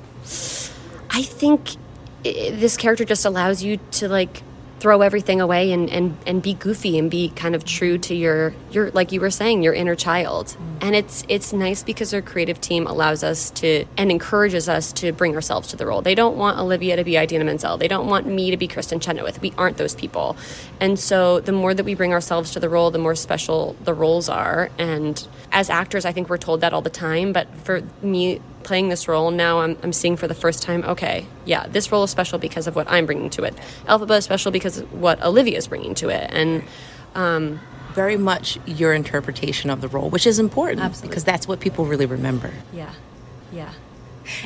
I 1.10 1.24
think 1.24 1.76
this 2.24 2.78
character 2.78 3.06
just 3.06 3.26
allows 3.26 3.64
you 3.64 3.78
to 3.92 4.08
like 4.10 4.44
throw 4.80 5.02
everything 5.02 5.42
away 5.42 5.72
and, 5.72 5.90
and, 5.90 6.16
and 6.28 6.42
be 6.44 6.54
goofy 6.54 6.98
and 6.98 7.10
be 7.10 7.30
kind 7.30 7.56
of 7.56 7.66
true 7.66 7.98
to 7.98 8.14
your 8.14 8.54
your 8.72 8.92
like 8.92 9.12
you 9.12 9.20
were 9.20 9.32
saying 9.32 9.64
your 9.64 9.74
inner 9.74 9.96
child. 9.96 10.48
Mm. 10.48 10.78
and 10.82 10.96
it's 10.96 11.24
it's 11.28 11.52
nice 11.52 11.84
because 11.84 12.14
our 12.14 12.22
creative 12.22 12.62
team 12.62 12.86
allows 12.86 13.24
us 13.24 13.50
to 13.50 13.86
and 13.98 14.12
encourages 14.12 14.70
us 14.70 14.92
to 14.92 15.12
bring 15.12 15.34
ourselves 15.36 15.68
to 15.70 15.76
the 15.76 15.86
role. 15.86 16.02
They 16.02 16.16
don't 16.16 16.38
want 16.38 16.60
olivia 16.60 16.96
to 16.96 17.04
be 17.04 17.18
idina 17.18 17.44
menzel. 17.44 17.78
They 17.78 17.88
don't 17.88 18.08
want 18.08 18.28
me 18.28 18.52
to 18.52 18.58
be 18.58 18.68
kristin 18.68 19.02
chenoweth. 19.02 19.42
We 19.42 19.52
aren't 19.58 19.78
those 19.78 19.96
people. 19.96 20.38
And 20.80 21.00
so 21.00 21.40
the 21.40 21.52
more 21.52 21.74
that 21.74 21.84
we 21.84 21.96
bring 21.96 22.14
ourselves 22.14 22.52
to 22.52 22.60
the 22.60 22.70
role 22.70 22.92
the 22.92 23.00
more 23.00 23.16
special 23.16 23.76
the 23.84 23.94
roles 23.94 24.30
are. 24.30 24.70
And 24.78 25.28
as 25.52 25.70
actors 25.70 26.06
i 26.06 26.12
think 26.12 26.30
we're 26.30 26.38
told 26.38 26.62
that 26.62 26.74
all 26.74 26.82
the 26.82 26.90
time. 26.92 27.34
But 27.34 27.48
for 27.64 27.82
me 28.02 28.42
playing 28.68 28.90
this 28.90 29.08
role, 29.08 29.32
now 29.32 29.62
I'm, 29.62 29.78
I'm 29.82 29.94
seeing 29.94 30.18
for 30.18 30.28
the 30.28 30.36
first 30.36 30.62
time, 30.62 30.84
okay, 30.84 31.26
yeah, 31.46 31.66
this 31.68 31.92
role 31.92 32.04
is 32.04 32.12
special 32.12 32.38
because 32.38 32.68
of 32.68 32.76
what 32.76 32.86
I'm 32.90 33.06
bringing 33.06 33.30
to 33.32 33.44
it. 33.44 33.56
Elphaba 33.86 34.18
is 34.18 34.26
special 34.26 34.52
because 34.52 34.80
of 34.80 34.94
what 34.94 35.24
Olivia 35.24 35.58
is 35.58 35.68
bringing 35.68 35.96
to 35.96 36.10
it. 36.10 36.30
And 36.32 36.64
um, 37.16 37.62
very 37.94 38.18
much 38.18 38.60
your 38.66 38.94
interpretation 38.94 39.70
of 39.70 39.80
the 39.80 39.88
role, 39.88 40.10
which 40.10 40.28
is 40.28 40.38
important 40.38 40.82
Absolutely. 40.82 41.10
because 41.10 41.24
that's 41.24 41.48
what 41.48 41.62
people 41.62 41.86
really 41.86 42.06
remember. 42.06 42.52
Yeah, 42.74 42.94
yeah. 43.52 43.72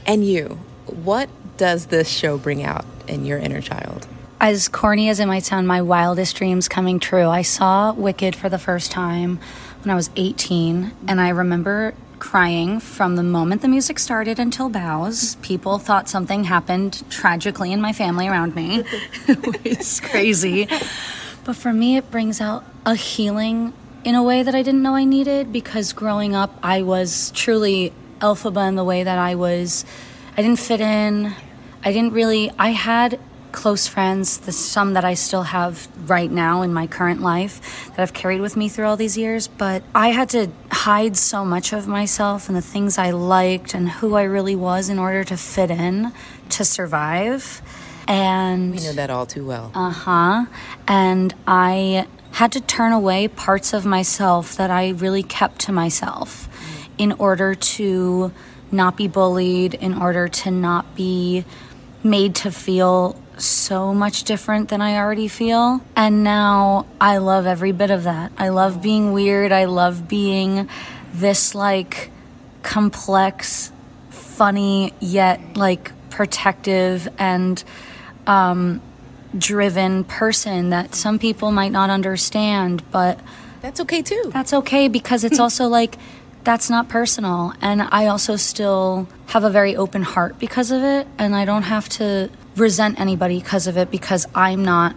And 0.06 0.24
you, 0.24 0.60
what 0.86 1.28
does 1.58 1.88
this 1.88 2.08
show 2.08 2.38
bring 2.38 2.64
out 2.64 2.86
in 3.08 3.26
your 3.26 3.40
inner 3.40 3.60
child? 3.60 4.08
As 4.40 4.68
corny 4.68 5.10
as 5.10 5.20
it 5.20 5.26
might 5.26 5.44
sound, 5.44 5.68
my 5.68 5.82
wildest 5.82 6.36
dreams 6.36 6.68
coming 6.68 7.00
true. 7.00 7.28
I 7.28 7.42
saw 7.42 7.92
Wicked 7.94 8.36
for 8.36 8.50
the 8.50 8.58
first 8.60 8.92
time 8.92 9.40
when 9.84 9.92
I 9.92 9.96
was 9.96 10.12
18, 10.16 10.92
and 11.08 11.20
I 11.20 11.30
remember 11.30 11.94
crying 12.22 12.80
from 12.80 13.16
the 13.16 13.24
moment 13.24 13.64
the 13.64 13.68
music 13.68 13.98
started 13.98 14.40
until 14.40 14.70
bows. 14.70 15.36
People 15.42 15.80
thought 15.80 16.08
something 16.08 16.44
happened 16.44 17.04
tragically 17.10 17.74
in 17.74 17.82
my 17.82 17.92
family 17.92 18.28
around 18.28 18.56
me. 18.56 18.84
it's 19.66 20.00
crazy. 20.00 20.68
But 21.44 21.56
for 21.56 21.74
me, 21.74 21.98
it 21.98 22.12
brings 22.12 22.40
out 22.40 22.64
a 22.86 22.94
healing 22.94 23.74
in 24.04 24.14
a 24.14 24.22
way 24.22 24.44
that 24.44 24.54
I 24.54 24.62
didn't 24.62 24.84
know 24.84 24.96
I 24.96 25.04
needed 25.04 25.52
because 25.52 25.94
growing 25.94 26.36
up, 26.36 26.58
I 26.62 26.84
was 26.84 27.32
truly 27.32 27.92
Elphaba 28.20 28.68
in 28.68 28.76
the 28.76 28.84
way 28.84 29.04
that 29.04 29.18
I 29.18 29.34
was. 29.34 29.84
I 30.38 30.44
didn't 30.44 30.60
fit 30.60 30.80
in. 30.80 31.34
I 31.84 31.92
didn't 31.92 32.14
really. 32.14 32.52
I 32.60 32.70
had 32.70 33.20
close 33.52 33.88
friends, 33.88 34.40
the 34.40 34.52
some 34.52 34.94
that 34.94 35.06
I 35.06 35.14
still 35.14 35.44
have 35.44 35.88
right 36.10 36.32
now 36.32 36.62
in 36.62 36.74
my 36.74 36.88
current 36.88 37.22
life 37.22 37.90
that 37.90 38.00
I've 38.00 38.14
carried 38.14 38.42
with 38.42 38.56
me 38.56 38.70
through 38.70 38.86
all 38.86 38.98
these 38.98 39.18
years, 39.18 39.48
but 39.48 39.84
I 39.94 40.10
had 40.10 40.30
to 40.30 40.50
hide 40.72 41.18
so 41.18 41.46
much 41.46 41.74
of 41.74 41.88
myself 41.88 42.48
and 42.48 42.58
the 42.58 42.62
things 42.62 42.98
I 42.98 43.12
liked 43.12 43.74
and 43.74 43.90
who 43.90 44.16
I 44.16 44.24
really 44.24 44.56
was 44.56 44.90
in 44.90 44.98
order 45.00 45.24
to 45.26 45.38
fit 45.38 45.70
in 45.72 46.14
to 46.50 46.66
survive. 46.66 47.62
And 48.08 48.72
we 48.72 48.84
know 48.84 48.94
that 48.94 49.10
all 49.10 49.26
too 49.26 49.46
well. 49.46 49.72
Uh-huh. 49.74 50.46
And 50.88 51.34
I 51.46 52.08
had 52.34 52.52
to 52.54 52.62
turn 52.62 52.94
away 52.94 53.28
parts 53.28 53.74
of 53.74 53.86
myself 53.86 54.56
that 54.56 54.72
I 54.72 54.90
really 54.90 55.24
kept 55.24 55.60
to 55.60 55.72
myself 55.72 56.48
in 56.98 57.12
order 57.14 57.56
to 57.56 58.32
not 58.72 58.96
be 58.98 59.08
bullied, 59.08 59.74
in 59.74 59.94
order 59.94 60.28
to 60.28 60.52
not 60.52 60.96
be 60.96 61.46
made 62.04 62.34
to 62.36 62.52
feel 62.52 63.22
so 63.38 63.94
much 63.94 64.24
different 64.24 64.70
than 64.70 64.82
I 64.82 64.98
already 64.98 65.28
feel. 65.28 65.82
And 65.96 66.24
now 66.24 66.86
I 67.00 67.18
love 67.18 67.46
every 67.46 67.72
bit 67.72 67.92
of 67.92 68.04
that. 68.04 68.32
I 68.38 68.50
love 68.50 68.82
being 68.82 69.14
weird. 69.14 69.52
I 69.52 69.66
love 69.66 70.08
being 70.08 70.70
this 71.14 71.56
like 71.56 72.12
complex, 72.64 73.72
funny, 74.10 74.94
yet 75.00 75.58
like 75.58 75.92
protective 76.10 77.08
and 77.18 77.64
um, 78.28 78.82
driven 79.38 80.04
person 80.04 80.70
that 80.70 80.96
some 80.96 81.20
people 81.20 81.52
might 81.52 81.72
not 81.72 81.90
understand, 81.90 82.84
but 82.92 83.20
that's 83.62 83.80
okay 83.82 84.02
too. 84.02 84.32
That's 84.34 84.54
okay 84.54 84.88
because 84.88 85.24
it's 85.24 85.40
also 85.46 85.68
like 85.68 85.98
that's 86.44 86.70
not 86.70 86.90
personal. 86.90 87.54
And 87.62 87.82
I 87.82 88.08
also 88.08 88.36
still 88.36 89.08
have 89.28 89.44
a 89.44 89.50
very 89.50 89.76
open 89.76 90.02
heart 90.02 90.40
because 90.40 90.72
of 90.72 90.82
it. 90.84 91.08
And 91.18 91.36
I 91.36 91.46
don't 91.46 91.64
have 91.64 91.88
to 91.90 92.30
resent 92.56 93.00
anybody 93.00 93.40
because 93.40 93.68
of 93.68 93.78
it 93.78 93.92
because 93.92 94.28
I'm 94.36 94.64
not 94.64 94.96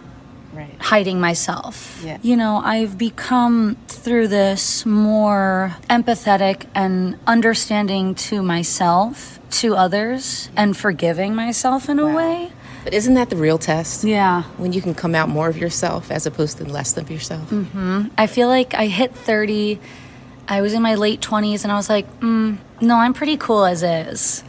right. 0.53 0.75
hiding 0.79 1.19
myself. 1.19 2.01
Yeah. 2.03 2.17
You 2.21 2.35
know, 2.35 2.57
I've 2.57 2.97
become 2.97 3.77
through 3.87 4.27
this 4.27 4.85
more 4.85 5.75
empathetic 5.89 6.67
and 6.73 7.17
understanding 7.27 8.15
to 8.15 8.41
myself, 8.41 9.39
to 9.61 9.75
others, 9.75 10.49
and 10.55 10.75
forgiving 10.75 11.35
myself 11.35 11.89
in 11.89 11.97
wow. 11.97 12.07
a 12.07 12.15
way. 12.15 12.51
But 12.83 12.93
isn't 12.93 13.15
that 13.15 13.31
the 13.31 13.35
real 13.35 13.57
test? 13.57 14.03
Yeah. 14.03 14.43
When 14.57 14.71
you 14.71 14.81
can 14.81 14.93
come 14.93 15.15
out 15.15 15.27
more 15.27 15.49
of 15.49 15.57
yourself 15.57 16.11
as 16.11 16.27
opposed 16.27 16.57
to 16.59 16.65
less 16.65 16.95
of 16.97 17.09
yourself. 17.09 17.49
Mm-hmm. 17.49 18.09
I 18.17 18.27
feel 18.27 18.47
like 18.47 18.75
I 18.75 18.87
hit 18.87 19.13
30 19.15 19.79
I 20.47 20.61
was 20.61 20.73
in 20.73 20.81
my 20.81 20.95
late 20.95 21.21
20s 21.21 21.63
and 21.63 21.71
I 21.71 21.75
was 21.75 21.89
like, 21.89 22.19
mm, 22.19 22.57
no, 22.81 22.95
I'm 22.95 23.13
pretty 23.13 23.37
cool 23.37 23.65
as 23.65 23.83
is. 23.83 24.43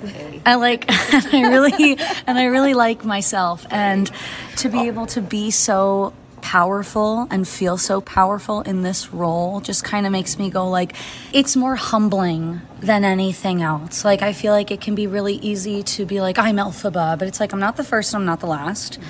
I 0.45 0.57
like, 0.57 0.91
and 1.15 1.27
I 1.33 1.49
really, 1.49 1.99
and 2.27 2.39
I 2.39 2.45
really 2.47 2.75
like 2.75 3.05
myself. 3.05 3.67
And 3.71 4.11
to 4.57 4.69
be 4.69 4.87
able 4.89 5.07
to 5.07 5.21
be 5.21 5.51
so 5.51 6.13
powerful 6.43 7.27
and 7.31 7.47
feel 7.49 7.77
so 7.77 8.01
powerful 8.01 8.61
in 8.61 8.83
this 8.83 9.13
role 9.13 9.61
just 9.61 9.83
kind 9.83 10.07
of 10.07 10.13
makes 10.13 10.39
me 10.39 10.49
go 10.49 10.71
like 10.71 10.95
it's 11.33 11.57
more 11.57 11.75
humbling 11.75 12.61
than 12.79 13.05
anything 13.05 13.63
else. 13.63 14.05
Like 14.05 14.23
i 14.23 14.33
feel 14.33 14.53
like 14.53 14.71
it 14.71 14.81
can 14.81 14.95
be 14.95 15.09
really 15.09 15.35
easy 15.37 15.83
to 15.83 16.07
be 16.07 16.21
like 16.21 16.39
i'm 16.39 16.55
elphaba 16.57 17.19
but 17.19 17.27
it's 17.27 17.41
like 17.41 17.53
i'm 17.53 17.59
not 17.59 17.77
the 17.77 17.83
first 17.83 18.15
i'm 18.15 18.25
not 18.25 18.39
the 18.39 18.47
last. 18.47 19.01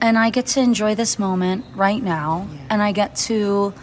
And 0.00 0.16
i 0.16 0.30
get 0.30 0.46
to 0.46 0.60
enjoy 0.60 0.94
this 0.94 1.18
moment 1.18 1.66
right 1.74 2.02
now 2.02 2.48
and 2.70 2.80
i 2.80 2.92
get 2.92 3.14
to 3.28 3.74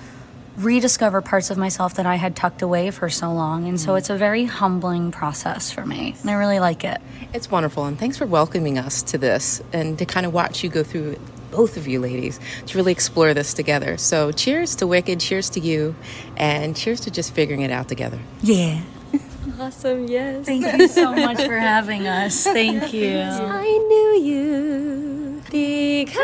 rediscover 0.57 1.21
parts 1.21 1.51
of 1.51 1.57
myself 1.57 1.95
that 1.95 2.05
I 2.05 2.15
had 2.15 2.35
tucked 2.35 2.61
away 2.61 2.91
for 2.91 3.09
so 3.09 3.31
long. 3.31 3.67
And 3.67 3.79
so 3.79 3.93
mm. 3.93 3.99
it's 3.99 4.09
a 4.09 4.17
very 4.17 4.45
humbling 4.45 5.11
process 5.11 5.71
for 5.71 5.85
me. 5.85 6.15
And 6.21 6.29
I 6.29 6.33
really 6.33 6.59
like 6.59 6.83
it. 6.83 6.99
It's 7.33 7.49
wonderful. 7.49 7.85
And 7.85 7.97
thanks 7.97 8.17
for 8.17 8.25
welcoming 8.25 8.77
us 8.77 9.03
to 9.03 9.17
this 9.17 9.61
and 9.71 9.97
to 9.99 10.05
kind 10.05 10.25
of 10.25 10.33
watch 10.33 10.63
you 10.63 10.69
go 10.69 10.83
through 10.83 11.17
both 11.51 11.77
of 11.77 11.87
you 11.87 11.99
ladies, 11.99 12.39
to 12.67 12.77
really 12.77 12.91
explore 12.91 13.33
this 13.33 13.53
together. 13.53 13.97
So 13.97 14.31
cheers 14.31 14.75
to 14.77 14.87
Wicked, 14.87 15.19
cheers 15.19 15.49
to 15.51 15.59
you, 15.59 15.95
and 16.35 16.75
cheers 16.75 16.99
to 17.01 17.11
just 17.11 17.33
figuring 17.33 17.61
it 17.61 17.71
out 17.71 17.87
together. 17.87 18.19
Yeah. 18.41 18.81
Awesome, 19.59 20.07
yes. 20.07 20.45
Thank 20.45 20.65
you 20.77 20.87
so 20.87 21.15
much 21.15 21.41
for 21.43 21.57
having 21.57 22.05
us. 22.05 22.43
Thank 22.43 22.93
you. 22.93 23.17
I 23.17 23.63
knew 23.63 24.21
you 24.23 25.41
because 25.49 26.17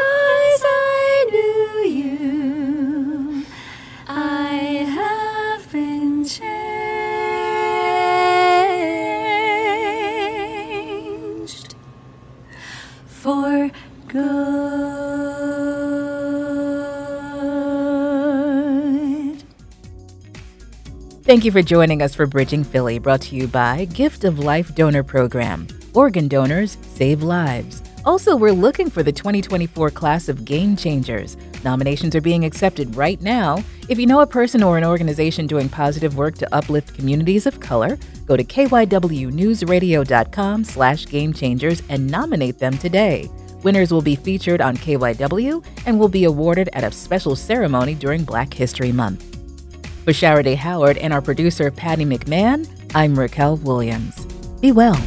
Thank 21.33 21.45
you 21.45 21.51
for 21.51 21.63
joining 21.63 22.03
us 22.03 22.13
for 22.13 22.27
Bridging 22.27 22.63
Philly, 22.63 22.99
brought 22.99 23.21
to 23.21 23.35
you 23.35 23.47
by 23.47 23.85
Gift 23.85 24.23
of 24.23 24.37
Life 24.37 24.75
Donor 24.75 25.01
Program. 25.01 25.65
Organ 25.95 26.27
donors 26.27 26.77
save 26.93 27.23
lives. 27.23 27.81
Also, 28.05 28.35
we're 28.35 28.51
looking 28.51 28.87
for 28.87 29.01
the 29.01 29.11
2024 29.11 29.89
class 29.89 30.29
of 30.29 30.45
Game 30.45 30.75
Changers. 30.75 31.35
Nominations 31.63 32.15
are 32.15 32.21
being 32.21 32.45
accepted 32.45 32.95
right 32.95 33.19
now. 33.19 33.63
If 33.89 33.97
you 33.97 34.05
know 34.05 34.19
a 34.19 34.27
person 34.27 34.61
or 34.61 34.77
an 34.77 34.83
organization 34.83 35.47
doing 35.47 35.69
positive 35.69 36.17
work 36.17 36.35
to 36.35 36.55
uplift 36.55 36.93
communities 36.93 37.47
of 37.47 37.59
color, 37.59 37.97
go 38.27 38.37
to 38.37 38.43
kywnewsradio.com 38.43 40.63
slash 40.63 41.07
gamechangers 41.07 41.81
and 41.89 42.05
nominate 42.05 42.59
them 42.59 42.77
today. 42.77 43.27
Winners 43.63 43.91
will 43.91 44.03
be 44.03 44.15
featured 44.15 44.61
on 44.61 44.77
KYW 44.77 45.65
and 45.87 45.99
will 45.99 46.09
be 46.09 46.25
awarded 46.25 46.69
at 46.73 46.83
a 46.83 46.91
special 46.91 47.35
ceremony 47.35 47.95
during 47.95 48.23
Black 48.23 48.53
History 48.53 48.91
Month. 48.91 49.32
For 50.03 50.11
Shara 50.11 50.53
Howard 50.55 50.97
and 50.97 51.13
our 51.13 51.21
producer, 51.21 51.71
Patty 51.71 52.03
McMahon, 52.03 52.67
I'm 52.93 53.15
Racquel 53.15 53.61
Williams. 53.61 54.25
Be 54.59 54.73
well. 54.73 55.01